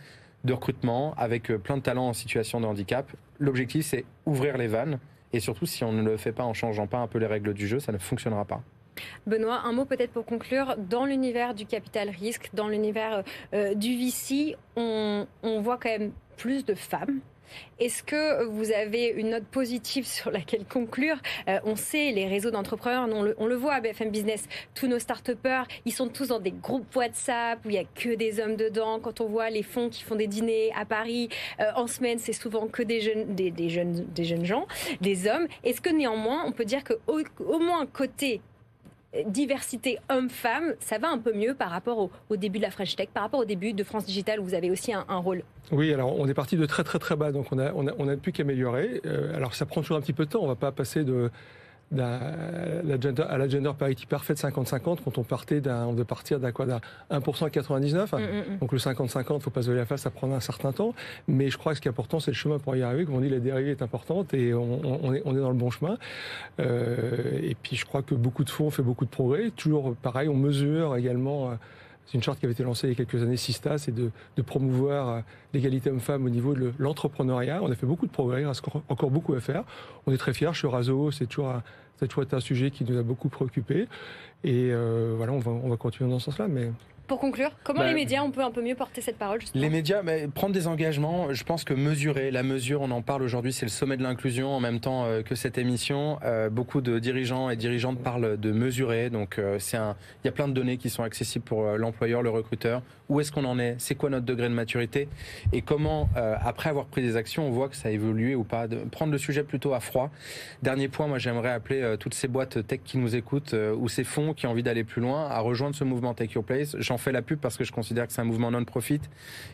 de 0.45 0.53
recrutement 0.53 1.15
avec 1.17 1.51
euh, 1.51 1.59
plein 1.59 1.77
de 1.77 1.83
talents 1.83 2.09
en 2.09 2.13
situation 2.13 2.61
de 2.61 2.67
handicap. 2.67 3.11
L'objectif, 3.41 3.87
c'est 3.87 4.05
ouvrir 4.27 4.57
les 4.57 4.69
vannes. 4.69 4.99
Et 5.33 5.41
surtout, 5.41 5.67
si 5.67 5.83
on 5.83 5.93
ne 5.93 6.03
le 6.03 6.17
fait 6.19 6.33
pas 6.33 6.45
en 6.45 6.53
changeant 6.53 6.87
pas 6.87 6.99
un 6.99 7.07
peu 7.07 7.19
les 7.19 7.27
règles 7.27 7.55
du 7.55 7.67
jeu, 7.67 7.81
ça 7.81 7.91
ne 7.91 7.99
fonctionnera 7.99 8.45
pas. 8.45 8.63
Benoît, 9.27 9.63
un 9.65 9.73
mot 9.73 9.85
peut-être 9.85 10.13
pour 10.13 10.25
conclure. 10.25 10.77
Dans 10.77 11.05
l'univers 11.05 11.55
du 11.55 11.67
capital 11.67 12.11
risque, 12.11 12.51
dans 12.55 12.69
l'univers 12.69 13.23
euh, 13.55 13.75
du 13.75 13.97
VC, 13.97 14.57
on, 14.77 15.27
voit 15.61 15.79
quand 15.79 15.91
même 15.91 16.13
plus 16.37 16.65
de 16.65 16.75
femmes. 16.75 17.21
Est-ce 17.79 18.03
que 18.03 18.45
vous 18.45 18.73
avez 18.73 19.09
une 19.09 19.31
note 19.31 19.45
positive 19.45 20.07
sur 20.07 20.31
laquelle 20.31 20.65
conclure? 20.65 21.17
Euh, 21.49 21.59
On 21.65 21.77
sait, 21.77 22.11
les 22.13 22.27
réseaux 22.27 22.51
d'entrepreneurs, 22.51 23.07
on 23.39 23.47
le, 23.47 23.55
voit 23.55 23.75
à 23.75 23.81
BFM 23.81 24.11
Business, 24.11 24.49
tous 24.75 24.87
nos 24.87 24.99
start 24.99 25.31
ils 25.85 25.93
sont 25.93 26.09
tous 26.09 26.29
dans 26.29 26.41
des 26.41 26.51
groupes 26.51 26.97
WhatsApp 26.97 27.61
où 27.65 27.69
il 27.69 27.73
n'y 27.73 27.79
a 27.79 27.85
que 27.85 28.15
des 28.15 28.41
hommes 28.41 28.57
dedans. 28.57 28.99
Quand 29.01 29.21
on 29.21 29.27
voit 29.27 29.51
les 29.51 29.63
fonds 29.63 29.91
qui 29.91 30.03
font 30.03 30.17
des 30.17 30.27
dîners 30.27 30.73
à 30.75 30.87
Paris, 30.87 31.29
euh, 31.61 31.71
en 31.77 31.87
semaine, 31.87 32.19
c'est 32.19 32.33
souvent 32.33 32.67
que 32.69 32.83
des 32.83 33.03
jeunes, 33.03 33.35
des, 33.35 33.69
jeunes, 33.69 34.07
des 34.15 34.25
jeunes 34.25 34.47
gens, 34.47 34.67
des 35.01 35.29
hommes. 35.29 35.47
Est-ce 35.63 35.83
que 35.83 35.91
néanmoins, 35.91 36.45
on 36.47 36.53
peut 36.53 36.65
dire 36.65 36.83
qu'au 36.85 37.21
au 37.45 37.59
moins 37.59 37.85
côté 37.87 38.41
diversité 39.27 39.99
homme-femme, 40.11 40.75
ça 40.81 40.99
va 40.99 41.11
un 41.11 41.19
peu 41.19 41.33
mieux 41.33 41.55
par 41.55 41.71
rapport 41.71 42.11
au, 42.31 42.37
début 42.37 42.59
de 42.59 42.63
la 42.63 42.71
French 42.71 42.97
Tech, 42.97 43.09
par 43.13 43.23
rapport 43.23 43.41
au 43.41 43.45
début 43.45 43.73
de 43.73 43.85
France 43.85 44.07
Digital 44.07 44.41
où 44.41 44.45
vous 44.45 44.55
avez 44.55 44.71
aussi 44.71 44.93
un, 44.93 45.05
rôle 45.19 45.43
Oui, 45.71 45.93
alors 45.93 46.19
on 46.19 46.27
est 46.29 46.35
parti 46.35 46.57
de 46.57 46.65
très 46.67 46.83
très 46.83 46.99
très 46.99 47.17
bas, 47.17 47.31
donc 47.31 47.53
on 47.53 47.59
a, 47.59 47.73
on 47.75 47.87
a, 47.87 47.93
on 47.99 48.09
a 48.09 48.17
plus 48.17 48.33
qu'améliorer. 48.33 49.01
Euh, 49.05 49.37
alors 49.37 49.55
ça 49.55 49.67
prend 49.67 49.83
toujours 49.83 49.99
un 49.99 50.01
petit 50.01 50.15
peu 50.15 50.25
de 50.25 50.31
temps, 50.31 50.41
on 50.41 50.45
ne 50.45 50.49
va 50.49 50.57
pas 50.57 50.73
passer 50.73 51.05
de 51.05 51.31
à 52.01 53.39
la 53.39 53.49
gender 53.49 53.73
parity 53.79 54.07
parfaite 54.07 54.39
50-50 54.39 54.99
quand 55.05 55.19
on 55.19 55.23
partait 55.23 55.61
d'un, 55.61 55.87
on 55.87 55.93
devait 55.93 56.05
partir 56.05 56.41
d'un 56.41 56.53
quoi 56.53 56.67
d'un 56.67 56.81
1% 57.11 57.47
à 57.47 57.51
99. 57.51 58.13
Mm, 58.13 58.17
mm, 58.17 58.21
mm. 58.21 58.59
Donc 58.61 58.73
le 58.73 58.79
50-50, 58.79 59.41
faut 59.41 59.51
pas 59.51 59.63
se 59.63 59.71
la 59.71 59.85
face, 59.85 60.03
ça 60.03 60.11
prend 60.11 60.33
un 60.33 60.41
certain 60.41 60.73
temps. 60.73 60.95
Mais 61.29 61.51
je 61.51 61.59
crois 61.59 61.73
que 61.73 61.77
ce 61.77 61.83
qui 61.83 61.89
est 61.89 61.91
important, 61.91 62.21
c'est 62.21 62.31
le 62.31 62.37
chemin 62.37 62.59
pour 62.59 62.77
y 62.77 62.83
arriver. 62.83 63.05
Comme 63.05 63.17
on 63.17 63.21
dit, 63.21 63.29
la 63.29 63.41
dérivée 63.41 63.71
est 63.73 63.83
importante 63.83 64.35
et 64.35 64.55
on, 64.55 65.15
est, 65.15 65.23
on 65.25 65.37
est 65.37 65.41
dans 65.41 65.51
le 65.51 65.57
bon 65.57 65.71
chemin. 65.71 65.99
Euh, 66.61 67.39
et 67.43 67.55
puis 67.55 67.77
je 67.77 67.85
crois 67.85 68.03
que 68.03 68.15
beaucoup 68.15 68.45
de 68.45 68.51
fonds 68.51 68.67
ont 68.67 68.71
fait 68.71 68.83
beaucoup 68.83 69.05
de 69.05 69.11
progrès. 69.11 69.51
Toujours 69.51 69.95
pareil, 69.97 70.29
on 70.29 70.37
mesure 70.37 70.97
également. 70.97 71.53
C'est 72.07 72.15
une 72.15 72.23
charte 72.23 72.39
qui 72.41 72.47
avait 72.47 72.53
été 72.53 72.63
lancée 72.63 72.89
il 72.89 72.91
y 72.91 72.93
a 72.93 72.97
quelques 72.97 73.23
années, 73.23 73.37
SISTA, 73.37 73.79
c'est 73.79 73.95
de, 73.95 74.11
promouvoir 74.45 75.09
euh, 75.09 75.21
l'égalité 75.55 75.91
homme-femme 75.91 76.25
au 76.27 76.31
niveau 76.31 76.55
de 76.55 76.73
l'entrepreneuriat. 76.79 77.61
On 77.63 77.71
a 77.71 77.75
fait 77.75 77.87
beaucoup 77.87 78.07
de 78.07 78.13
progrès, 78.13 78.43
il 78.43 78.47
reste 78.47 78.63
encore 78.89 79.11
beaucoup 79.11 79.35
à 79.35 79.41
faire. 79.41 79.65
On 80.07 80.13
est 80.13 80.19
très 80.19 80.35
fiers. 80.35 80.53
Chez 80.53 80.67
Razo, 80.67 81.11
c'est 81.11 81.27
toujours 81.27 81.51
un, 81.51 81.63
ça 82.03 82.07
a 82.07 82.09
toujours 82.09 82.25
été 82.25 82.35
un 82.35 82.41
sujet 82.41 82.73
qui 82.73 82.85
nous 82.85 82.99
a 82.99 83.03
beaucoup 83.05 83.29
préoccupés. 83.29 83.87
Et 84.43 84.71
euh, 84.73 85.15
voilà, 85.17 85.33
on 85.33 85.39
va, 85.39 85.53
on 85.53 85.69
va 85.69 85.77
continuer 85.77 86.11
dans 86.11 86.19
ce 86.19 86.25
sens-là. 86.27 86.49
Mais 86.49 86.73
pour 87.13 87.19
conclure, 87.19 87.51
comment 87.63 87.81
bah, 87.81 87.89
les 87.89 87.95
médias, 87.95 88.23
on 88.23 88.31
peut 88.31 88.43
un 88.43 88.51
peu 88.51 88.63
mieux 88.63 88.75
porter 88.75 89.01
cette 89.01 89.19
parole 89.19 89.41
Les 89.55 89.69
médias, 89.69 90.03
mais 90.03 90.29
prendre 90.29 90.55
des 90.55 90.67
engagements, 90.67 91.33
je 91.35 91.45
pense 91.45 91.63
que 91.63 91.75
mesurer, 91.75 92.31
la 92.31 92.43
mesure, 92.43 92.81
on 92.81 92.91
en 92.91 93.03
parle 93.03 93.23
aujourd'hui, 93.23 93.53
c'est 93.53 93.67
le 93.67 93.71
sommet 93.71 93.97
de 93.97 94.03
l'inclusion 94.03 94.49
en 94.55 94.61
même 94.61 94.81
temps 94.81 95.05
euh, 95.05 95.21
que 95.23 95.35
cette 95.35 95.59
émission. 95.59 96.19
Euh, 96.25 96.49
beaucoup 96.49 96.81
de 96.81 96.99
dirigeants 96.99 97.51
et 97.51 97.57
dirigeantes 97.57 97.99
parlent 97.99 98.39
de 98.39 98.53
mesurer, 98.53 99.11
donc 99.11 99.39
euh, 99.39 99.59
c'est 99.59 99.77
un, 99.77 99.95
il 100.23 100.27
y 100.27 100.31
a 100.31 100.33
plein 100.33 100.49
de 100.49 100.55
données 100.55 100.79
qui 100.79 100.91
sont 100.91 101.03
accessibles 101.03 101.45
pour 101.45 101.65
l'employeur, 101.73 102.23
le 102.23 102.31
recruteur. 102.31 102.83
Où 103.09 103.21
est-ce 103.21 103.31
qu'on 103.31 103.45
en 103.45 103.59
est? 103.59 103.75
C'est 103.79 103.95
quoi 103.95 104.09
notre 104.09 104.25
degré 104.25 104.49
de 104.49 104.55
maturité? 104.55 105.07
Et 105.53 105.61
comment, 105.61 106.09
après 106.15 106.71
avoir 106.71 106.87
pris 106.87 107.03
des 107.03 107.17
actions, 107.17 107.47
on 107.47 107.51
voit 107.51 107.69
que 107.69 107.77
ça 107.77 107.89
a 107.89 107.91
évolué 107.91 108.35
ou 108.35 108.43
pas? 108.43 108.69
De 108.69 108.77
Prendre 108.77 109.13
le 109.13 109.19
sujet 109.19 109.43
plutôt 109.43 109.75
à 109.75 109.81
froid. 109.81 110.09
Dernier 110.63 110.89
point, 110.89 111.09
moi 111.09 111.19
j'aimerais 111.19 111.51
appeler 111.51 111.92
toutes 111.99 112.15
ces 112.15 112.29
boîtes 112.29 112.67
tech 112.67 112.81
qui 112.85 112.99
nous 112.99 113.17
écoutent 113.17 113.55
ou 113.55 113.89
ces 113.89 114.05
fonds 114.05 114.35
qui 114.35 114.47
ont 114.47 114.51
envie 114.51 114.63
d'aller 114.63 114.85
plus 114.85 115.01
loin 115.01 115.27
à 115.29 115.41
rejoindre 115.41 115.75
ce 115.75 115.85
mouvement 115.85 116.15
Take 116.15 116.35
Your 116.35 116.45
Place. 116.45 116.77
J'en 116.79 116.99
fais 116.99 117.13
la 117.13 117.23
pub 117.23 117.39
parce 117.39 117.57
que 117.57 117.65
je 117.65 117.73
considère 117.73 118.07
que 118.07 118.13
c'est 118.13 118.21
un 118.21 118.25
mouvement 118.25 118.51
non-profit, 118.51 119.01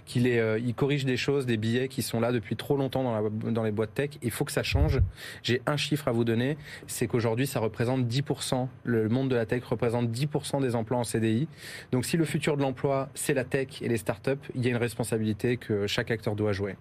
qu'il 0.07 0.27
euh, 0.27 0.61
corrige 0.77 1.05
des 1.05 1.17
choses, 1.17 1.47
des 1.47 1.57
billets 1.57 1.89
qui 1.89 2.03
sont 2.03 2.21
là 2.21 2.33
depuis 2.33 2.57
trop 2.57 2.77
longtemps 2.77 3.03
dans, 3.03 3.21
la, 3.21 3.51
dans 3.51 3.63
les 3.63 3.73
boîtes 3.73 3.95
tech. 3.95 4.11
Il 4.23 4.31
faut 4.31 4.45
que 4.45 4.53
ça 4.53 4.63
change. 4.63 5.01
J'ai 5.43 5.63
un 5.67 5.77
chiffre 5.77 6.09
à 6.09 6.13
vous 6.13 6.25
donner, 6.25 6.57
c'est 6.87 7.07
qu'aujourd'hui, 7.07 7.47
ça 7.47 7.61
représente 7.61 8.07
10%. 8.07 8.69
Le 8.85 9.09
monde 9.09 9.29
de 9.29 9.37
la 9.37 9.47
tech 9.47 9.65
représente 9.65 10.11
10% 10.11 10.61
des 10.61 10.75
emplois 10.75 10.99
en 10.99 11.05
CDI. 11.05 11.49
Donc, 11.93 12.05
si 12.05 12.17
le 12.17 12.25
futur 12.25 12.57
de 12.57 12.63
l'emploi, 12.63 13.09
c'est 13.15 13.35
la 13.35 13.45
tech 13.45 13.83
et 13.83 13.89
les 13.89 13.97
startups, 13.97 14.31
il 14.55 14.65
y 14.65 14.69
a 14.69 14.71
une 14.71 14.77
responsabilité 14.77 15.57
que 15.57 15.87
chaque 15.87 16.11
acteur 16.11 16.37
doit 16.37 16.53
jouer. 16.53 16.77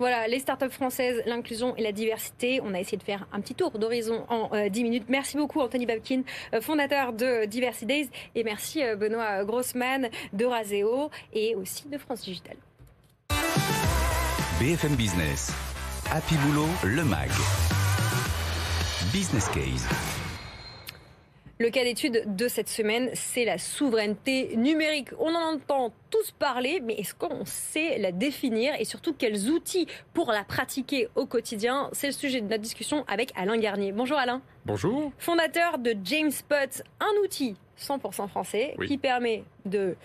Voilà, 0.00 0.26
les 0.28 0.38
startups 0.38 0.70
françaises, 0.70 1.22
l'inclusion 1.26 1.76
et 1.76 1.82
la 1.82 1.92
diversité. 1.92 2.62
On 2.64 2.72
a 2.72 2.80
essayé 2.80 2.96
de 2.96 3.02
faire 3.02 3.26
un 3.32 3.40
petit 3.42 3.54
tour 3.54 3.70
d'horizon 3.72 4.24
en 4.30 4.48
10 4.66 4.80
euh, 4.80 4.82
minutes. 4.82 5.04
Merci 5.10 5.36
beaucoup 5.36 5.60
Anthony 5.60 5.84
Babkin, 5.84 6.22
euh, 6.54 6.62
fondateur 6.62 7.12
de 7.12 7.44
Diversity 7.44 7.84
Days. 7.84 8.10
Et 8.34 8.42
merci 8.42 8.82
euh, 8.82 8.96
Benoît 8.96 9.44
Grossman 9.44 10.08
de 10.32 10.44
Raseo 10.46 11.10
et 11.34 11.54
aussi 11.54 11.86
de 11.86 11.98
France 11.98 12.22
Digital. 12.22 12.56
BFM 14.58 14.94
Business. 14.96 15.52
Happy 16.10 16.34
Boulot, 16.46 16.68
le 16.82 17.04
MAG. 17.04 17.28
Business 19.12 19.48
Case. 19.50 19.86
Le 21.60 21.68
cas 21.68 21.84
d'étude 21.84 22.22
de 22.34 22.48
cette 22.48 22.70
semaine, 22.70 23.10
c'est 23.12 23.44
la 23.44 23.58
souveraineté 23.58 24.56
numérique. 24.56 25.10
On 25.18 25.28
en 25.34 25.56
entend 25.56 25.92
tous 26.08 26.30
parler, 26.30 26.80
mais 26.82 26.94
est-ce 26.94 27.14
qu'on 27.14 27.44
sait 27.44 27.98
la 27.98 28.12
définir 28.12 28.72
et 28.80 28.86
surtout 28.86 29.12
quels 29.12 29.50
outils 29.50 29.86
pour 30.14 30.32
la 30.32 30.42
pratiquer 30.42 31.08
au 31.16 31.26
quotidien? 31.26 31.90
C'est 31.92 32.06
le 32.06 32.14
sujet 32.14 32.40
de 32.40 32.46
notre 32.46 32.62
discussion 32.62 33.04
avec 33.08 33.30
Alain 33.36 33.58
Garnier. 33.58 33.92
Bonjour 33.92 34.16
Alain. 34.16 34.40
Bonjour. 34.64 35.12
Fondateur 35.18 35.76
de 35.76 35.94
James 36.02 36.32
Pot, 36.48 36.82
un 36.98 37.22
outil 37.22 37.56
100% 37.78 38.28
français 38.28 38.74
qui 38.86 38.96
permet 38.96 39.44
de 39.66 39.96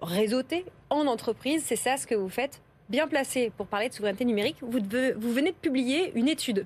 réseauter 0.00 0.64
en 0.88 1.06
entreprise. 1.06 1.62
C'est 1.62 1.76
ça 1.76 1.98
ce 1.98 2.06
que 2.06 2.14
vous 2.14 2.30
faites 2.30 2.62
Bien 2.88 3.06
placé 3.06 3.52
pour 3.54 3.66
parler 3.66 3.90
de 3.90 3.94
souveraineté 3.94 4.24
numérique, 4.24 4.56
vous, 4.62 4.78
vous 4.78 5.32
venez 5.32 5.50
de 5.50 5.56
publier 5.56 6.12
une 6.14 6.28
étude 6.28 6.64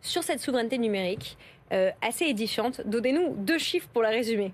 sur 0.00 0.22
cette 0.22 0.40
souveraineté 0.40 0.78
numérique 0.78 1.36
euh, 1.72 1.90
assez 2.00 2.24
édifiante. 2.26 2.80
Donnez-nous 2.86 3.36
deux 3.38 3.58
chiffres 3.58 3.88
pour 3.92 4.02
la 4.02 4.10
résumer. 4.10 4.52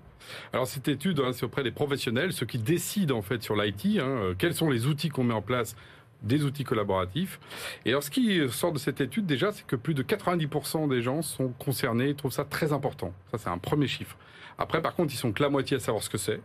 Alors 0.53 0.67
cette 0.67 0.87
étude, 0.87 1.19
hein, 1.19 1.31
c'est 1.33 1.45
auprès 1.45 1.63
des 1.63 1.71
professionnels, 1.71 2.33
ceux 2.33 2.45
qui 2.45 2.57
décident 2.57 3.17
en 3.17 3.21
fait 3.21 3.41
sur 3.43 3.55
l'IT, 3.55 3.99
hein, 3.99 4.07
euh, 4.07 4.33
quels 4.37 4.53
sont 4.53 4.69
les 4.69 4.85
outils 4.85 5.09
qu'on 5.09 5.23
met 5.23 5.33
en 5.33 5.41
place 5.41 5.75
des 6.23 6.43
outils 6.43 6.63
collaboratifs. 6.63 7.39
Et 7.85 7.89
alors, 7.89 8.01
ce 8.01 8.09
qui 8.09 8.41
sort 8.49 8.71
de 8.71 8.79
cette 8.79 8.99
étude, 8.99 9.25
déjà, 9.27 9.51
c'est 9.51 9.65
que 9.67 9.75
plus 9.75 9.93
de 9.93 10.01
90% 10.01 10.89
des 10.89 11.01
gens 11.01 11.21
sont 11.21 11.49
concernés 11.59 12.09
et 12.09 12.15
trouvent 12.15 12.31
ça 12.31 12.45
très 12.45 12.73
important. 12.73 13.13
Ça, 13.31 13.37
c'est 13.37 13.49
un 13.49 13.59
premier 13.59 13.87
chiffre. 13.87 14.17
Après, 14.57 14.81
par 14.81 14.95
contre, 14.95 15.13
ils 15.13 15.17
sont 15.17 15.31
que 15.31 15.43
la 15.43 15.49
moitié 15.49 15.77
à 15.77 15.79
savoir 15.79 16.03
ce 16.03 16.09
que 16.09 16.17
c'est. 16.17 16.39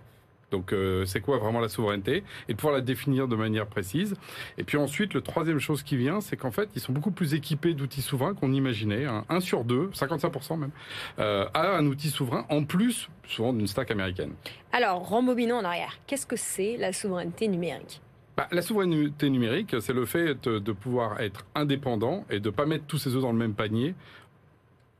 Donc 0.50 0.72
euh, 0.72 1.04
c'est 1.04 1.20
quoi 1.20 1.38
vraiment 1.38 1.60
la 1.60 1.68
souveraineté 1.68 2.24
et 2.48 2.52
de 2.52 2.56
pouvoir 2.56 2.74
la 2.74 2.80
définir 2.80 3.28
de 3.28 3.36
manière 3.36 3.66
précise. 3.66 4.14
Et 4.58 4.64
puis 4.64 4.76
ensuite, 4.76 5.14
le 5.14 5.20
troisième 5.20 5.58
chose 5.58 5.82
qui 5.82 5.96
vient, 5.96 6.20
c'est 6.20 6.36
qu'en 6.36 6.50
fait, 6.50 6.68
ils 6.74 6.80
sont 6.80 6.92
beaucoup 6.92 7.10
plus 7.10 7.34
équipés 7.34 7.74
d'outils 7.74 8.02
souverains 8.02 8.34
qu'on 8.34 8.52
imaginait. 8.52 9.04
Hein. 9.04 9.24
Un 9.28 9.40
sur 9.40 9.64
deux, 9.64 9.90
55% 9.94 10.58
même, 10.58 10.70
euh, 11.18 11.46
a 11.54 11.76
un 11.76 11.86
outil 11.86 12.10
souverain 12.10 12.46
en 12.48 12.64
plus, 12.64 13.08
souvent 13.26 13.52
d'une 13.52 13.66
stack 13.66 13.90
américaine. 13.90 14.32
Alors, 14.72 15.08
rembobinons 15.08 15.56
en 15.56 15.64
arrière. 15.64 15.98
Qu'est-ce 16.06 16.26
que 16.26 16.36
c'est 16.36 16.76
la 16.76 16.92
souveraineté 16.92 17.48
numérique? 17.48 18.00
Bah, 18.36 18.48
la 18.52 18.62
souveraineté 18.62 19.28
numérique, 19.28 19.76
c'est 19.80 19.92
le 19.92 20.06
fait 20.06 20.48
de 20.48 20.72
pouvoir 20.72 21.20
être 21.20 21.44
indépendant 21.54 22.24
et 22.30 22.40
de 22.40 22.48
ne 22.48 22.54
pas 22.54 22.64
mettre 22.64 22.86
tous 22.86 22.98
ses 22.98 23.14
œufs 23.14 23.22
dans 23.22 23.32
le 23.32 23.38
même 23.38 23.54
panier 23.54 23.94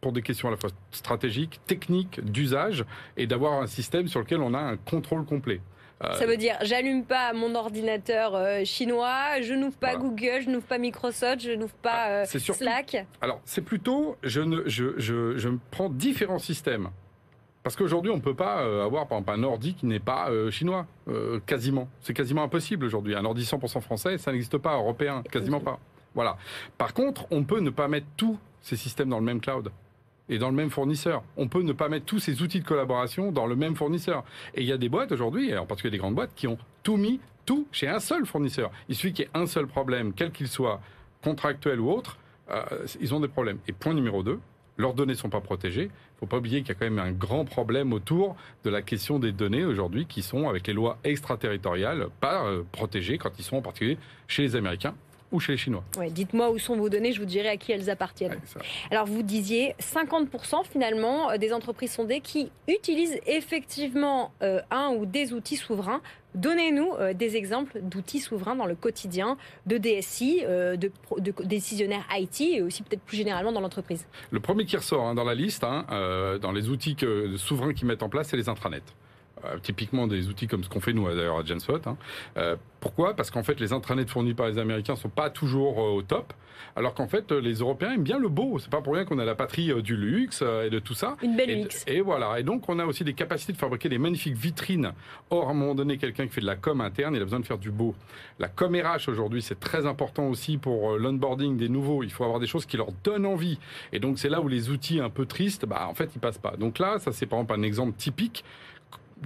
pour 0.00 0.12
des 0.12 0.22
questions 0.22 0.48
à 0.48 0.50
la 0.50 0.56
fois 0.56 0.70
stratégiques, 0.90 1.60
techniques, 1.66 2.20
d'usage, 2.24 2.84
et 3.16 3.26
d'avoir 3.26 3.60
un 3.60 3.66
système 3.66 4.08
sur 4.08 4.20
lequel 4.20 4.40
on 4.40 4.54
a 4.54 4.58
un 4.58 4.76
contrôle 4.76 5.24
complet. 5.24 5.60
Euh, 6.02 6.14
Ça 6.14 6.24
veut 6.24 6.38
dire, 6.38 6.56
j'allume 6.62 7.04
pas 7.04 7.34
mon 7.34 7.54
ordinateur 7.54 8.34
euh, 8.34 8.64
chinois, 8.64 9.40
je 9.42 9.52
n'ouvre 9.52 9.76
pas 9.76 9.96
Google, 9.96 10.40
je 10.44 10.50
n'ouvre 10.50 10.64
pas 10.64 10.78
Microsoft, 10.78 11.42
je 11.42 11.52
n'ouvre 11.52 11.74
pas 11.74 11.92
ah, 11.92 12.10
euh, 12.10 12.24
Slack. 12.24 13.06
Alors, 13.20 13.40
c'est 13.44 13.60
plutôt, 13.60 14.16
je, 14.22 14.40
ne, 14.40 14.62
je, 14.66 14.98
je, 14.98 15.36
je 15.36 15.50
prends 15.70 15.90
différents 15.90 16.38
systèmes. 16.38 16.88
Parce 17.62 17.76
qu'aujourd'hui, 17.76 18.10
on 18.10 18.16
ne 18.16 18.22
peut 18.22 18.34
pas 18.34 18.60
avoir, 18.82 19.06
par 19.06 19.18
exemple, 19.18 19.38
un 19.38 19.42
ordi 19.42 19.74
qui 19.74 19.84
n'est 19.84 20.00
pas 20.00 20.30
chinois, 20.50 20.86
quasiment. 21.44 21.90
C'est 22.00 22.14
quasiment 22.14 22.42
impossible 22.42 22.86
aujourd'hui. 22.86 23.14
Un 23.14 23.26
ordi 23.26 23.42
100% 23.42 23.82
français, 23.82 24.16
ça 24.16 24.32
n'existe 24.32 24.56
pas, 24.56 24.76
européen, 24.76 25.22
quasiment 25.30 25.60
pas. 25.60 25.78
Voilà. 26.14 26.38
Par 26.78 26.94
contre, 26.94 27.26
on 27.30 27.44
peut 27.44 27.60
ne 27.60 27.68
pas 27.68 27.86
mettre 27.86 28.06
tous 28.16 28.38
ces 28.62 28.76
systèmes 28.76 29.10
dans 29.10 29.18
le 29.18 29.26
même 29.26 29.42
cloud 29.42 29.70
et 30.30 30.38
dans 30.38 30.48
le 30.48 30.54
même 30.54 30.70
fournisseur. 30.70 31.22
On 31.36 31.48
peut 31.48 31.62
ne 31.62 31.72
pas 31.72 31.88
mettre 31.88 32.06
tous 32.06 32.20
ces 32.20 32.40
outils 32.40 32.60
de 32.60 32.64
collaboration 32.64 33.32
dans 33.32 33.46
le 33.46 33.56
même 33.56 33.76
fournisseur. 33.76 34.24
Et 34.54 34.62
il 34.62 34.66
y 34.66 34.72
a 34.72 34.78
des 34.78 34.88
boîtes 34.88 35.12
aujourd'hui, 35.12 35.54
en 35.56 35.66
particulier 35.66 35.90
des 35.90 35.98
grandes 35.98 36.14
boîtes, 36.14 36.34
qui 36.34 36.46
ont 36.46 36.56
tout 36.82 36.96
mis, 36.96 37.20
tout 37.44 37.66
chez 37.72 37.88
un 37.88 37.98
seul 37.98 38.24
fournisseur. 38.24 38.70
Il 38.88 38.94
suffit 38.94 39.12
qu'il 39.12 39.24
y 39.26 39.28
ait 39.28 39.38
un 39.38 39.46
seul 39.46 39.66
problème, 39.66 40.14
quel 40.14 40.30
qu'il 40.30 40.48
soit, 40.48 40.80
contractuel 41.22 41.80
ou 41.80 41.90
autre, 41.90 42.16
euh, 42.50 42.62
ils 43.00 43.12
ont 43.12 43.20
des 43.20 43.28
problèmes. 43.28 43.58
Et 43.68 43.72
point 43.72 43.92
numéro 43.92 44.22
deux, 44.22 44.38
leurs 44.78 44.94
données 44.94 45.12
ne 45.12 45.18
sont 45.18 45.28
pas 45.28 45.40
protégées. 45.40 45.82
Il 45.82 46.14
ne 46.14 46.20
faut 46.20 46.26
pas 46.26 46.38
oublier 46.38 46.60
qu'il 46.60 46.68
y 46.68 46.72
a 46.72 46.74
quand 46.74 46.84
même 46.84 46.98
un 46.98 47.12
grand 47.12 47.44
problème 47.44 47.92
autour 47.92 48.36
de 48.64 48.70
la 48.70 48.82
question 48.82 49.18
des 49.18 49.32
données 49.32 49.64
aujourd'hui 49.64 50.06
qui 50.06 50.22
sont, 50.22 50.48
avec 50.48 50.66
les 50.68 50.72
lois 50.72 50.98
extraterritoriales, 51.04 52.08
pas 52.20 52.44
euh, 52.44 52.62
protégées 52.70 53.18
quand 53.18 53.38
ils 53.38 53.44
sont 53.44 53.56
en 53.56 53.62
particulier 53.62 53.98
chez 54.28 54.42
les 54.42 54.56
Américains 54.56 54.94
ou 55.32 55.40
chez 55.40 55.52
les 55.52 55.58
Chinois. 55.58 55.84
dites-moi 56.10 56.50
où 56.50 56.58
sont 56.58 56.76
vos 56.76 56.88
données, 56.88 57.12
je 57.12 57.20
vous 57.20 57.26
dirai 57.26 57.48
à 57.48 57.56
qui 57.56 57.72
elles 57.72 57.90
appartiennent. 57.90 58.38
Alors 58.90 59.06
vous 59.06 59.22
disiez 59.22 59.74
50% 59.80 60.64
finalement 60.64 61.30
euh, 61.30 61.36
des 61.38 61.52
entreprises 61.52 61.92
sondées 61.92 62.20
qui 62.20 62.50
utilisent 62.68 63.20
effectivement 63.26 64.32
euh, 64.42 64.60
un 64.70 64.88
ou 64.88 65.06
des 65.06 65.32
outils 65.32 65.56
souverains. 65.56 66.00
Donnez-nous 66.34 66.92
euh, 66.94 67.12
des 67.12 67.36
exemples 67.36 67.80
d'outils 67.82 68.20
souverains 68.20 68.56
dans 68.56 68.66
le 68.66 68.74
quotidien 68.74 69.36
de 69.66 69.78
DSI, 69.78 70.42
de, 70.44 70.92
décisionnaires 71.44 72.06
IT 72.12 72.40
et 72.40 72.62
aussi 72.62 72.82
peut-être 72.82 73.02
plus 73.02 73.16
généralement 73.16 73.52
dans 73.52 73.60
l'entreprise. 73.60 74.06
Le 74.30 74.40
premier 74.40 74.64
qui 74.64 74.76
ressort 74.76 75.06
hein, 75.06 75.14
dans 75.14 75.24
la 75.24 75.34
liste, 75.34 75.64
hein, 75.64 75.86
dans 76.40 76.52
les 76.52 76.68
outils 76.68 76.96
que, 76.96 77.36
souverains 77.36 77.72
qu'ils 77.72 77.86
mettent 77.86 78.02
en 78.02 78.08
place, 78.08 78.28
c'est 78.28 78.36
les 78.36 78.48
intranets. 78.48 78.82
Euh, 79.44 79.58
typiquement 79.62 80.06
des 80.06 80.28
outils 80.28 80.46
comme 80.46 80.64
ce 80.64 80.68
qu'on 80.68 80.80
fait 80.80 80.92
nous 80.92 81.06
d'ailleurs 81.08 81.38
à 81.38 81.44
Genspot. 81.44 81.86
Hein. 81.86 81.96
Euh, 82.36 82.56
pourquoi? 82.80 83.14
Parce 83.14 83.30
qu'en 83.30 83.42
fait 83.42 83.58
les 83.58 83.72
intranets 83.72 84.06
fournis 84.06 84.34
par 84.34 84.48
les 84.48 84.58
Américains 84.58 84.96
sont 84.96 85.08
pas 85.08 85.30
toujours 85.30 85.78
euh, 85.78 85.92
au 85.92 86.02
top, 86.02 86.32
alors 86.76 86.94
qu'en 86.94 87.08
fait 87.08 87.32
les 87.32 87.54
Européens 87.54 87.92
aiment 87.92 88.02
bien 88.02 88.18
le 88.18 88.28
beau. 88.28 88.58
C'est 88.58 88.70
pas 88.70 88.82
pour 88.82 88.94
rien 88.94 89.04
qu'on 89.04 89.18
a 89.18 89.24
la 89.24 89.34
patrie 89.34 89.72
du 89.82 89.96
luxe 89.96 90.42
et 90.42 90.68
de 90.68 90.78
tout 90.78 90.94
ça. 90.94 91.16
Une 91.22 91.36
belle 91.36 91.50
et, 91.50 91.56
mix. 91.56 91.84
Et 91.86 92.00
voilà. 92.00 92.38
Et 92.38 92.42
donc 92.42 92.68
on 92.68 92.78
a 92.78 92.84
aussi 92.84 93.02
des 93.02 93.14
capacités 93.14 93.52
de 93.52 93.58
fabriquer 93.58 93.88
des 93.88 93.98
magnifiques 93.98 94.36
vitrines. 94.36 94.92
Or 95.30 95.48
à 95.48 95.50
un 95.52 95.54
moment 95.54 95.74
donné, 95.74 95.96
quelqu'un 95.96 96.26
qui 96.26 96.32
fait 96.32 96.40
de 96.40 96.46
la 96.46 96.56
com 96.56 96.80
interne, 96.80 97.14
il 97.14 97.22
a 97.22 97.24
besoin 97.24 97.40
de 97.40 97.46
faire 97.46 97.58
du 97.58 97.70
beau. 97.70 97.94
La 98.38 98.48
com 98.48 98.74
RH 98.74 99.08
aujourd'hui, 99.08 99.42
c'est 99.42 99.58
très 99.58 99.86
important 99.86 100.26
aussi 100.28 100.58
pour 100.58 100.98
l'onboarding 100.98 101.56
des 101.56 101.68
nouveaux. 101.68 102.02
Il 102.02 102.10
faut 102.10 102.24
avoir 102.24 102.40
des 102.40 102.46
choses 102.46 102.66
qui 102.66 102.76
leur 102.76 102.92
donnent 103.04 103.26
envie. 103.26 103.58
Et 103.92 104.00
donc 104.00 104.18
c'est 104.18 104.28
là 104.28 104.40
où 104.40 104.48
les 104.48 104.68
outils 104.68 105.00
un 105.00 105.10
peu 105.10 105.24
tristes, 105.24 105.64
bah 105.64 105.86
en 105.88 105.94
fait 105.94 106.10
ils 106.14 106.20
passent 106.20 106.38
pas. 106.38 106.56
Donc 106.58 106.78
là, 106.78 106.98
ça 106.98 107.12
c'est 107.12 107.26
par 107.26 107.38
exemple 107.38 107.58
un 107.58 107.62
exemple 107.62 107.96
typique 107.96 108.44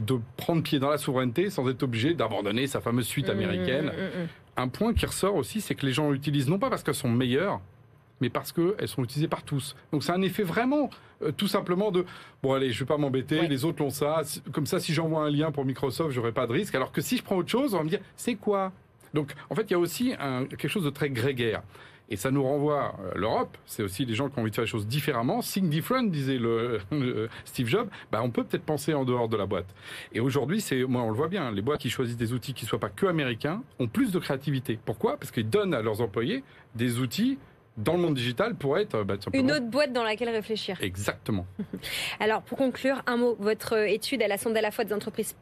de 0.00 0.18
prendre 0.36 0.62
pied 0.62 0.78
dans 0.78 0.90
la 0.90 0.98
souveraineté 0.98 1.50
sans 1.50 1.68
être 1.68 1.82
obligé 1.82 2.14
d'abandonner 2.14 2.66
sa 2.66 2.80
fameuse 2.80 3.06
suite 3.06 3.28
Mmh, 3.28 3.30
américaine. 3.30 3.86
mmh, 3.86 4.22
mmh. 4.22 4.26
Un 4.56 4.68
point 4.68 4.94
qui 4.94 5.06
ressort 5.06 5.34
aussi, 5.36 5.60
c'est 5.60 5.74
que 5.74 5.84
les 5.86 5.92
gens 5.92 6.10
l'utilisent 6.10 6.48
non 6.48 6.58
pas 6.58 6.70
parce 6.70 6.82
qu'elles 6.82 6.94
sont 6.94 7.08
meilleures, 7.10 7.60
mais 8.20 8.30
parce 8.30 8.52
qu'elles 8.52 8.88
sont 8.88 9.02
utilisées 9.04 9.28
par 9.28 9.42
tous. 9.42 9.74
Donc 9.92 10.02
c'est 10.04 10.12
un 10.12 10.22
effet 10.22 10.42
vraiment 10.44 10.90
euh, 11.22 11.32
tout 11.32 11.48
simplement 11.48 11.90
de 11.90 12.04
bon 12.42 12.52
allez, 12.54 12.70
je 12.72 12.80
vais 12.80 12.86
pas 12.86 12.96
m'embêter, 12.98 13.40
Ouais. 13.40 13.48
les 13.48 13.64
autres 13.64 13.82
l'ont 13.82 13.90
ça, 13.90 14.22
comme 14.52 14.66
ça 14.66 14.78
si 14.80 14.92
j'envoie 14.92 15.22
un 15.24 15.30
lien 15.30 15.50
pour 15.52 15.64
Microsoft, 15.64 16.10
j'aurai 16.12 16.32
pas 16.32 16.46
de 16.46 16.52
risque. 16.52 16.74
Alors 16.74 16.92
que 16.92 17.00
si 17.00 17.16
je 17.16 17.22
prends 17.22 17.36
autre 17.36 17.48
chose, 17.50 17.74
on 17.74 17.78
va 17.78 17.84
me 17.84 17.88
dire 17.88 18.00
c'est 18.16 18.34
quoi? 18.36 18.72
Donc 19.12 19.32
en 19.50 19.54
fait, 19.54 19.62
il 19.62 19.70
y 19.70 19.74
a 19.74 19.78
aussi 19.78 20.12
un- 20.18 20.44
quelque 20.44 20.68
chose 20.68 20.84
de 20.84 20.90
très 20.90 21.10
grégaire. 21.10 21.62
Et 22.10 22.16
ça 22.16 22.30
nous 22.30 22.42
renvoie 22.42 22.96
l'Europe, 23.14 23.56
c'est 23.64 23.82
aussi 23.82 24.04
les 24.04 24.14
gens 24.14 24.28
qui 24.28 24.38
ont 24.38 24.42
envie 24.42 24.50
de 24.50 24.54
faire 24.54 24.64
les 24.64 24.70
choses 24.70 24.86
différemment. 24.86 25.40
Think 25.40 25.70
different, 25.70 26.10
disait 26.10 26.38
le, 26.38 26.80
le 26.90 27.28
Steve 27.44 27.66
Jobs. 27.66 27.88
Bah, 28.12 28.20
on 28.22 28.30
peut 28.30 28.44
peut-être 28.44 28.64
penser 28.64 28.92
en 28.92 29.04
dehors 29.04 29.28
de 29.28 29.36
la 29.36 29.46
boîte. 29.46 29.74
Et 30.12 30.20
aujourd'hui, 30.20 30.60
c'est, 30.60 30.84
moi, 30.84 31.02
on 31.02 31.08
le 31.08 31.16
voit 31.16 31.28
bien, 31.28 31.50
les 31.50 31.62
boîtes 31.62 31.80
qui 31.80 31.90
choisissent 31.90 32.16
des 32.16 32.32
outils 32.32 32.52
qui 32.52 32.66
soient 32.66 32.78
pas 32.78 32.90
que 32.90 33.06
américains 33.06 33.62
ont 33.78 33.88
plus 33.88 34.12
de 34.12 34.18
créativité. 34.18 34.78
Pourquoi? 34.84 35.16
Parce 35.16 35.30
qu'ils 35.30 35.48
donnent 35.48 35.74
à 35.74 35.82
leurs 35.82 36.00
employés 36.02 36.44
des 36.74 36.98
outils 36.98 37.38
dans 37.76 37.94
le 37.94 38.00
monde 38.00 38.14
digital 38.14 38.54
pour 38.54 38.78
être 38.78 39.02
bah, 39.02 39.16
Une 39.32 39.50
autre 39.50 39.66
boîte 39.66 39.92
dans 39.92 40.04
laquelle 40.04 40.28
réfléchir. 40.28 40.78
Exactement. 40.80 41.46
Alors, 42.20 42.42
pour 42.42 42.58
conclure, 42.58 43.02
un 43.06 43.16
mot. 43.16 43.36
Votre 43.40 43.74
euh, 43.74 43.86
étude, 43.86 44.22
elle 44.22 44.32
a 44.32 44.38
sondé 44.38 44.58
à 44.58 44.62
la 44.62 44.70
fois 44.70 44.84
des 44.84 44.92
entreprises 44.92 45.34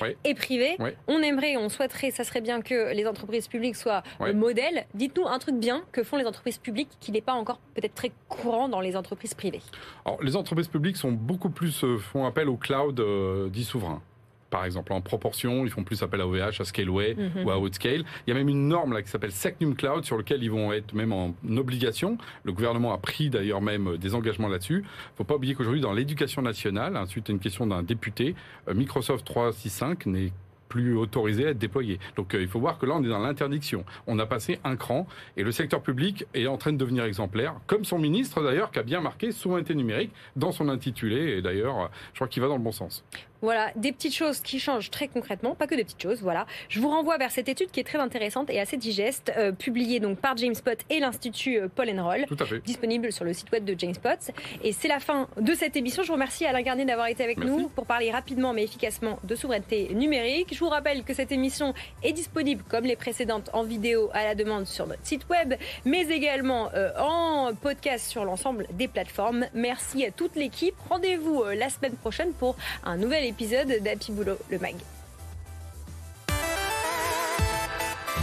Oui. 0.00 0.16
et 0.24 0.34
privées. 0.34 0.76
Oui. 0.78 0.90
On 1.08 1.20
aimerait, 1.22 1.56
on 1.56 1.68
souhaiterait, 1.68 2.10
ça 2.10 2.24
serait 2.24 2.40
bien 2.40 2.60
que 2.62 2.92
les 2.94 3.06
entreprises 3.06 3.48
publiques 3.48 3.76
soient 3.76 4.02
Oui. 4.20 4.28
le 4.28 4.34
modèle. 4.34 4.86
Dites-nous 4.94 5.26
un 5.26 5.38
truc 5.38 5.56
bien 5.56 5.82
que 5.92 6.02
font 6.02 6.16
les 6.16 6.26
entreprises 6.26 6.58
publiques 6.58 6.90
qui 7.00 7.12
n'est 7.12 7.20
pas 7.20 7.32
encore 7.32 7.58
peut-être 7.74 7.94
très 7.94 8.12
courant 8.28 8.68
dans 8.68 8.80
les 8.80 8.96
entreprises 8.96 9.34
privées. 9.34 9.62
Alors, 10.04 10.22
les 10.22 10.36
entreprises 10.36 10.68
publiques 10.68 10.96
sont 10.96 11.12
beaucoup 11.12 11.50
plus 11.50 11.84
euh, 11.84 11.98
font 11.98 12.24
appel 12.26 12.48
au 12.48 12.56
cloud 12.56 13.00
euh, 13.00 13.48
dit 13.48 13.64
souverain. 13.64 14.02
Par 14.50 14.64
exemple, 14.64 14.92
en 14.92 15.00
proportion, 15.00 15.64
ils 15.64 15.70
font 15.70 15.84
plus 15.84 16.02
appel 16.02 16.20
à 16.20 16.26
OVH, 16.26 16.60
à 16.60 16.64
Scaleway 16.64 17.14
Mhm. 17.14 17.44
ou 17.46 17.50
à 17.50 17.58
Outscale. 17.58 18.04
Il 18.26 18.30
y 18.30 18.32
a 18.32 18.34
même 18.34 18.48
une 18.48 18.68
norme 18.68 18.92
là 18.92 19.02
qui 19.02 19.08
s'appelle 19.08 19.30
Secnum 19.32 19.74
Cloud 19.76 20.04
sur 20.04 20.16
lequel 20.16 20.42
ils 20.42 20.50
vont 20.50 20.72
être 20.72 20.92
même 20.92 21.12
en 21.12 21.34
obligation. 21.56 22.18
Le 22.44 22.52
gouvernement 22.52 22.92
a 22.92 22.98
pris 22.98 23.30
d'ailleurs 23.30 23.60
même 23.62 23.88
euh, 23.88 23.96
des 23.96 24.14
engagements 24.14 24.48
là-dessus. 24.48 24.84
Faut 25.16 25.24
pas 25.24 25.36
oublier 25.36 25.54
qu'aujourd'hui 25.54 25.80
dans 25.80 25.92
l'éducation 25.92 26.42
nationale, 26.42 26.96
hein, 26.96 27.06
suite 27.06 27.28
à 27.30 27.32
une 27.32 27.38
question 27.38 27.66
d'un 27.66 27.82
député, 27.82 28.34
euh, 28.68 28.74
Microsoft 28.74 29.24
365 29.24 30.06
n'est 30.06 30.32
plus 30.68 30.96
autorisé 30.96 31.46
à 31.46 31.50
être 31.50 31.58
déployé. 31.58 31.98
Donc 32.16 32.32
euh, 32.34 32.40
il 32.40 32.46
faut 32.46 32.60
voir 32.60 32.78
que 32.78 32.86
là 32.86 32.94
on 32.96 33.02
est 33.04 33.08
dans 33.08 33.18
l'interdiction. 33.18 33.84
On 34.06 34.18
a 34.20 34.26
passé 34.26 34.60
un 34.62 34.76
cran 34.76 35.06
et 35.36 35.42
le 35.42 35.50
secteur 35.50 35.82
public 35.82 36.26
est 36.34 36.46
en 36.46 36.58
train 36.58 36.72
de 36.72 36.76
devenir 36.78 37.04
exemplaire, 37.04 37.54
comme 37.66 37.84
son 37.84 37.98
ministre 37.98 38.40
d'ailleurs 38.42 38.70
qui 38.70 38.78
a 38.78 38.84
bien 38.84 39.00
marqué 39.00 39.32
souveraineté 39.32 39.74
numérique 39.74 40.12
dans 40.36 40.52
son 40.52 40.68
intitulé 40.68 41.38
et 41.38 41.42
d'ailleurs 41.42 41.90
je 42.12 42.18
crois 42.18 42.28
qu'il 42.28 42.40
va 42.42 42.48
dans 42.48 42.56
le 42.56 42.62
bon 42.62 42.70
sens. 42.72 43.04
Voilà, 43.42 43.70
des 43.76 43.92
petites 43.92 44.14
choses 44.14 44.40
qui 44.40 44.58
changent 44.58 44.90
très 44.90 45.08
concrètement, 45.08 45.54
pas 45.54 45.66
que 45.66 45.74
des 45.74 45.84
petites 45.84 46.02
choses, 46.02 46.20
voilà. 46.20 46.46
Je 46.68 46.80
vous 46.80 46.88
renvoie 46.88 47.16
vers 47.16 47.30
cette 47.30 47.48
étude 47.48 47.70
qui 47.70 47.80
est 47.80 47.84
très 47.84 47.98
intéressante 47.98 48.50
et 48.50 48.60
assez 48.60 48.76
digeste, 48.76 49.32
euh, 49.36 49.52
publiée 49.52 50.00
donc 50.00 50.18
par 50.18 50.36
Jamespot 50.36 50.70
et 50.90 51.00
l'Institut 51.00 51.58
euh, 51.58 51.68
Paul 51.74 51.88
Roll. 51.98 52.24
Tout 52.26 52.36
à 52.38 52.46
fait. 52.46 52.60
disponible 52.60 53.12
sur 53.12 53.24
le 53.24 53.32
site 53.32 53.50
web 53.52 53.64
de 53.64 53.78
Jamespot. 53.78 54.32
Et 54.62 54.72
c'est 54.72 54.88
la 54.88 55.00
fin 55.00 55.28
de 55.40 55.54
cette 55.54 55.76
émission. 55.76 56.02
Je 56.02 56.08
vous 56.08 56.14
remercie 56.14 56.44
Alain 56.46 56.62
Garnier 56.62 56.84
d'avoir 56.84 57.08
été 57.08 57.24
avec 57.24 57.38
Merci. 57.38 57.52
nous 57.52 57.68
pour 57.68 57.86
parler 57.86 58.10
rapidement 58.10 58.52
mais 58.52 58.64
efficacement 58.64 59.18
de 59.24 59.34
souveraineté 59.34 59.92
numérique. 59.94 60.54
Je 60.54 60.58
vous 60.58 60.68
rappelle 60.68 61.02
que 61.04 61.14
cette 61.14 61.32
émission 61.32 61.74
est 62.02 62.12
disponible 62.12 62.62
comme 62.68 62.84
les 62.84 62.96
précédentes 62.96 63.50
en 63.52 63.62
vidéo 63.62 64.10
à 64.12 64.24
la 64.24 64.34
demande 64.34 64.66
sur 64.66 64.86
notre 64.86 65.04
site 65.06 65.28
web, 65.28 65.54
mais 65.84 66.02
également 66.08 66.70
euh, 66.74 66.90
en 66.98 67.54
podcast 67.54 68.08
sur 68.08 68.24
l'ensemble 68.24 68.66
des 68.72 68.88
plateformes. 68.88 69.46
Merci 69.54 70.04
à 70.04 70.10
toute 70.10 70.36
l'équipe. 70.36 70.74
Rendez-vous 70.88 71.42
euh, 71.42 71.54
la 71.54 71.68
semaine 71.68 71.94
prochaine 71.94 72.32
pour 72.32 72.56
un 72.84 72.96
nouvel 72.96 73.24
épisode 73.30 73.80
d'Happy 73.84 74.10
Boulot, 74.10 74.38
le 74.50 74.58
mag. 74.58 74.74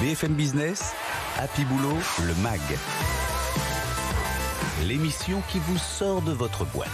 BFM 0.02 0.34
Business, 0.34 0.94
Happy 1.38 1.64
Boulot, 1.64 1.96
le 2.26 2.36
MAG. 2.44 2.60
L'émission 4.86 5.42
qui 5.50 5.60
vous 5.60 5.78
sort 5.78 6.22
de 6.22 6.34
votre 6.34 6.66
boîte. 6.66 6.90